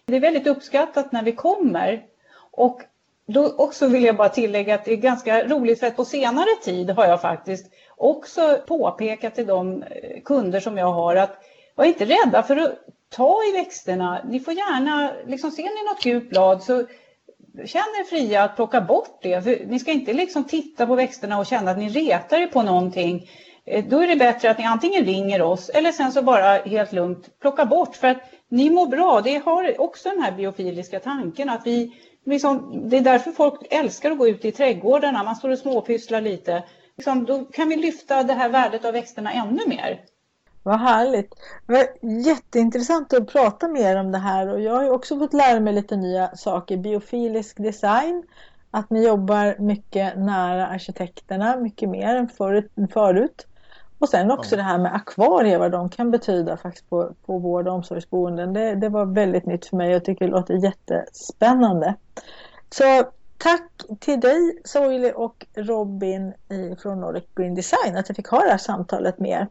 Det 0.09 0.17
är 0.17 0.21
väldigt 0.21 0.47
uppskattat 0.47 1.13
när 1.13 1.23
vi 1.23 1.33
kommer. 1.33 2.03
Och 2.51 2.83
då 3.27 3.55
också 3.57 3.87
vill 3.87 4.05
jag 4.05 4.17
bara 4.17 4.29
tillägga 4.29 4.75
att 4.75 4.85
det 4.85 4.93
är 4.93 4.97
ganska 4.97 5.45
roligt 5.45 5.81
för 5.81 5.87
att 5.87 5.97
på 5.97 6.05
senare 6.05 6.49
tid 6.63 6.91
har 6.91 7.07
jag 7.07 7.21
faktiskt 7.21 7.67
också 7.97 8.59
påpekat 8.67 9.35
till 9.35 9.47
de 9.47 9.83
eh, 9.83 10.23
kunder 10.25 10.61
som 10.61 10.79
jag 10.79 10.93
har 10.93 11.17
att 11.17 11.45
var 11.75 11.85
inte 11.85 12.05
rädda 12.05 12.43
för 12.43 12.57
att 12.57 12.73
ta 13.09 13.41
i 13.51 13.53
växterna. 13.53 14.21
Ni 14.29 14.41
får 14.41 14.55
gärna, 14.55 15.13
liksom, 15.27 15.51
ser 15.51 15.63
ni 15.63 15.91
något 15.91 16.03
gult 16.03 16.31
blad 16.31 16.63
så 16.63 16.87
känn 17.65 17.83
er 18.01 18.05
fria 18.05 18.43
att 18.43 18.57
plocka 18.57 18.81
bort 18.81 19.19
det. 19.23 19.43
För 19.43 19.67
ni 19.67 19.79
ska 19.79 19.93
inte 19.93 20.13
liksom 20.13 20.45
titta 20.45 20.87
på 20.87 20.95
växterna 20.95 21.39
och 21.39 21.47
känna 21.47 21.71
att 21.71 21.79
ni 21.79 21.89
retar 21.89 22.39
er 22.39 22.47
på 22.47 22.63
någonting. 22.63 23.31
Eh, 23.71 23.85
då 23.85 24.01
är 24.01 24.09
det 24.09 24.17
bättre 24.17 24.51
att 24.51 24.59
ni 24.59 24.65
antingen 24.65 25.05
ringer 25.05 25.43
oss 25.43 25.69
eller 25.69 25.93
sen 25.93 26.13
så 26.13 26.23
bara 26.23 26.59
helt 26.59 26.93
lugnt 26.93 27.41
plocka 27.41 27.65
bort. 27.65 27.97
För 27.97 28.09
att 28.09 28.19
ni 28.49 28.71
mår 28.71 28.87
bra. 28.87 29.21
Det 29.21 29.39
har 29.45 29.81
också 29.81 30.09
den 30.09 30.23
här 30.23 30.33
biofiliska 30.33 31.01
tanken 31.01 31.51
att 31.51 31.67
vi 31.67 31.93
Liksom, 32.29 32.83
det 32.89 32.97
är 32.97 33.01
därför 33.01 33.31
folk 33.31 33.61
älskar 33.71 34.11
att 34.11 34.19
gå 34.19 34.29
ut 34.29 34.45
i 34.45 34.53
trädgårdarna. 34.53 35.25
Man 35.25 35.37
står 35.37 35.51
och 35.51 35.59
småpysslar 35.59 36.21
lite. 36.21 36.65
Liksom, 36.97 37.25
då 37.25 37.45
kan 37.45 37.69
vi 37.69 37.77
lyfta 37.77 38.23
det 38.23 38.35
här 38.35 38.49
värdet 38.49 38.85
av 38.85 38.93
växterna 38.93 39.33
ännu 39.33 39.61
mer. 39.67 40.01
Vad 40.63 40.81
härligt. 40.81 41.35
Det 41.67 41.73
var 41.73 42.11
jätteintressant 42.27 43.13
att 43.13 43.33
prata 43.33 43.69
mer 43.69 43.97
om 43.97 44.13
det 44.13 44.19
här 44.19 44.49
och 44.49 44.61
jag 44.61 44.75
har 44.75 44.91
också 44.91 45.19
fått 45.19 45.33
lära 45.33 45.61
mig 45.61 45.73
lite 45.73 45.97
nya 45.97 46.37
saker. 46.37 46.77
Biofilisk 46.77 47.57
design, 47.57 48.23
att 48.71 48.91
ni 48.91 49.07
jobbar 49.07 49.57
mycket 49.59 50.19
nära 50.19 50.67
arkitekterna, 50.67 51.57
mycket 51.57 51.89
mer 51.89 52.17
än 52.17 52.29
förut. 52.89 53.47
Och 53.99 54.09
sen 54.09 54.31
också 54.31 54.57
det 54.57 54.63
här 54.63 54.79
med 54.79 54.95
akvarier, 54.95 55.59
vad 55.59 55.73
de 55.73 55.91
kan 55.91 56.11
betyda 56.11 56.57
faktiskt 56.57 56.91
på, 56.91 57.15
på 57.27 57.39
vård 57.39 57.69
och 57.69 57.75
omsorgsboenden. 57.75 58.53
Det, 58.53 58.75
det 58.75 58.89
var 58.89 59.07
väldigt 59.07 59.47
nytt 59.47 59.67
för 59.67 59.77
mig 59.77 59.89
och 59.89 59.95
jag 59.95 60.05
tycker 60.05 60.25
det 60.25 60.31
låter 60.31 60.55
jättespännande. 60.55 61.95
Så 62.71 63.05
tack 63.39 63.71
till 64.01 64.21
dig 64.21 64.61
Soili 64.65 65.13
och 65.17 65.47
Robin 65.55 66.33
från 66.83 67.01
Nordic 67.01 67.25
Green 67.35 67.55
Design 67.55 67.97
att 67.97 68.09
jag 68.09 68.17
fick 68.17 68.29
ha 68.29 68.41
det 68.41 68.51
här 68.51 68.59
samtalet 68.59 69.19
med 69.19 69.31
er. 69.31 69.49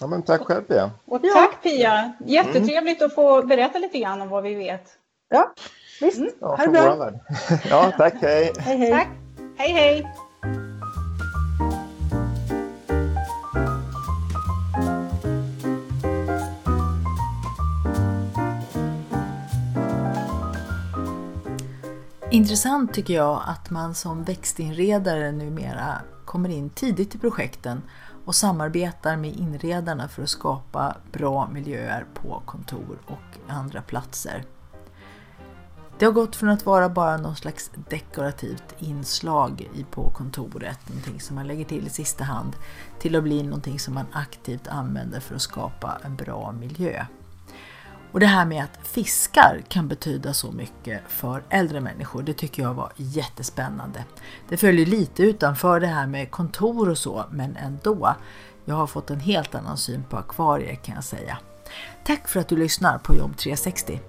Ja, 0.00 0.06
men 0.06 0.22
tack 0.22 0.40
själv 0.40 0.62
Pia. 0.62 0.90
Och 1.06 1.22
tack 1.34 1.62
Pia. 1.62 2.12
Jättetrevligt 2.26 3.00
mm. 3.00 3.06
att 3.06 3.14
få 3.14 3.42
berätta 3.42 3.78
lite 3.78 3.98
grann 3.98 4.22
om 4.22 4.28
vad 4.28 4.42
vi 4.42 4.54
vet. 4.54 4.82
Ja, 5.28 5.52
visst. 6.00 6.18
Mm. 6.18 6.30
Ja, 6.40 6.56
ha 6.56 6.66
det 6.66 6.70
bra. 6.70 7.10
Ja, 7.70 7.92
tack. 7.98 8.14
Hej. 8.20 8.52
Hej, 8.58 8.76
hej. 8.76 8.90
Tack. 8.90 9.08
Hej, 9.56 9.72
hej. 9.72 10.06
Intressant 22.30 22.94
tycker 22.94 23.14
jag 23.14 23.42
att 23.46 23.70
man 23.70 23.94
som 23.94 24.24
växtinredare 24.24 25.32
numera 25.32 26.00
kommer 26.24 26.48
in 26.48 26.70
tidigt 26.70 27.14
i 27.14 27.18
projekten 27.18 27.82
och 28.24 28.34
samarbetar 28.34 29.16
med 29.16 29.36
inredarna 29.36 30.08
för 30.08 30.22
att 30.22 30.28
skapa 30.28 30.96
bra 31.12 31.48
miljöer 31.48 32.06
på 32.14 32.42
kontor 32.46 32.98
och 33.06 33.52
andra 33.52 33.82
platser. 33.82 34.44
Det 35.98 36.04
har 36.04 36.12
gått 36.12 36.36
från 36.36 36.48
att 36.48 36.66
vara 36.66 36.88
bara 36.88 37.16
någon 37.16 37.36
slags 37.36 37.70
dekorativt 37.88 38.74
inslag 38.78 39.70
på 39.90 40.10
kontoret, 40.10 40.88
någonting 40.88 41.20
som 41.20 41.36
man 41.36 41.46
lägger 41.46 41.64
till 41.64 41.86
i 41.86 41.90
sista 41.90 42.24
hand, 42.24 42.56
till 42.98 43.16
att 43.16 43.22
bli 43.22 43.42
någonting 43.42 43.78
som 43.78 43.94
man 43.94 44.06
aktivt 44.12 44.68
använder 44.68 45.20
för 45.20 45.34
att 45.34 45.42
skapa 45.42 45.98
en 46.04 46.16
bra 46.16 46.52
miljö. 46.52 47.06
Och 48.16 48.20
det 48.20 48.26
här 48.26 48.46
med 48.46 48.64
att 48.64 48.86
fiskar 48.86 49.62
kan 49.68 49.88
betyda 49.88 50.34
så 50.34 50.52
mycket 50.52 51.02
för 51.08 51.42
äldre 51.50 51.80
människor, 51.80 52.22
det 52.22 52.32
tycker 52.32 52.62
jag 52.62 52.74
var 52.74 52.92
jättespännande. 52.96 54.04
Det 54.48 54.56
följer 54.56 54.86
lite 54.86 55.22
utanför 55.22 55.80
det 55.80 55.86
här 55.86 56.06
med 56.06 56.30
kontor 56.30 56.88
och 56.88 56.98
så, 56.98 57.24
men 57.30 57.56
ändå. 57.56 58.14
Jag 58.64 58.74
har 58.74 58.86
fått 58.86 59.10
en 59.10 59.20
helt 59.20 59.54
annan 59.54 59.76
syn 59.76 60.04
på 60.10 60.16
akvarier 60.16 60.74
kan 60.74 60.94
jag 60.94 61.04
säga. 61.04 61.38
Tack 62.04 62.28
för 62.28 62.40
att 62.40 62.48
du 62.48 62.56
lyssnar 62.56 62.98
på 62.98 63.14
Jobb 63.14 63.36
360. 63.36 64.00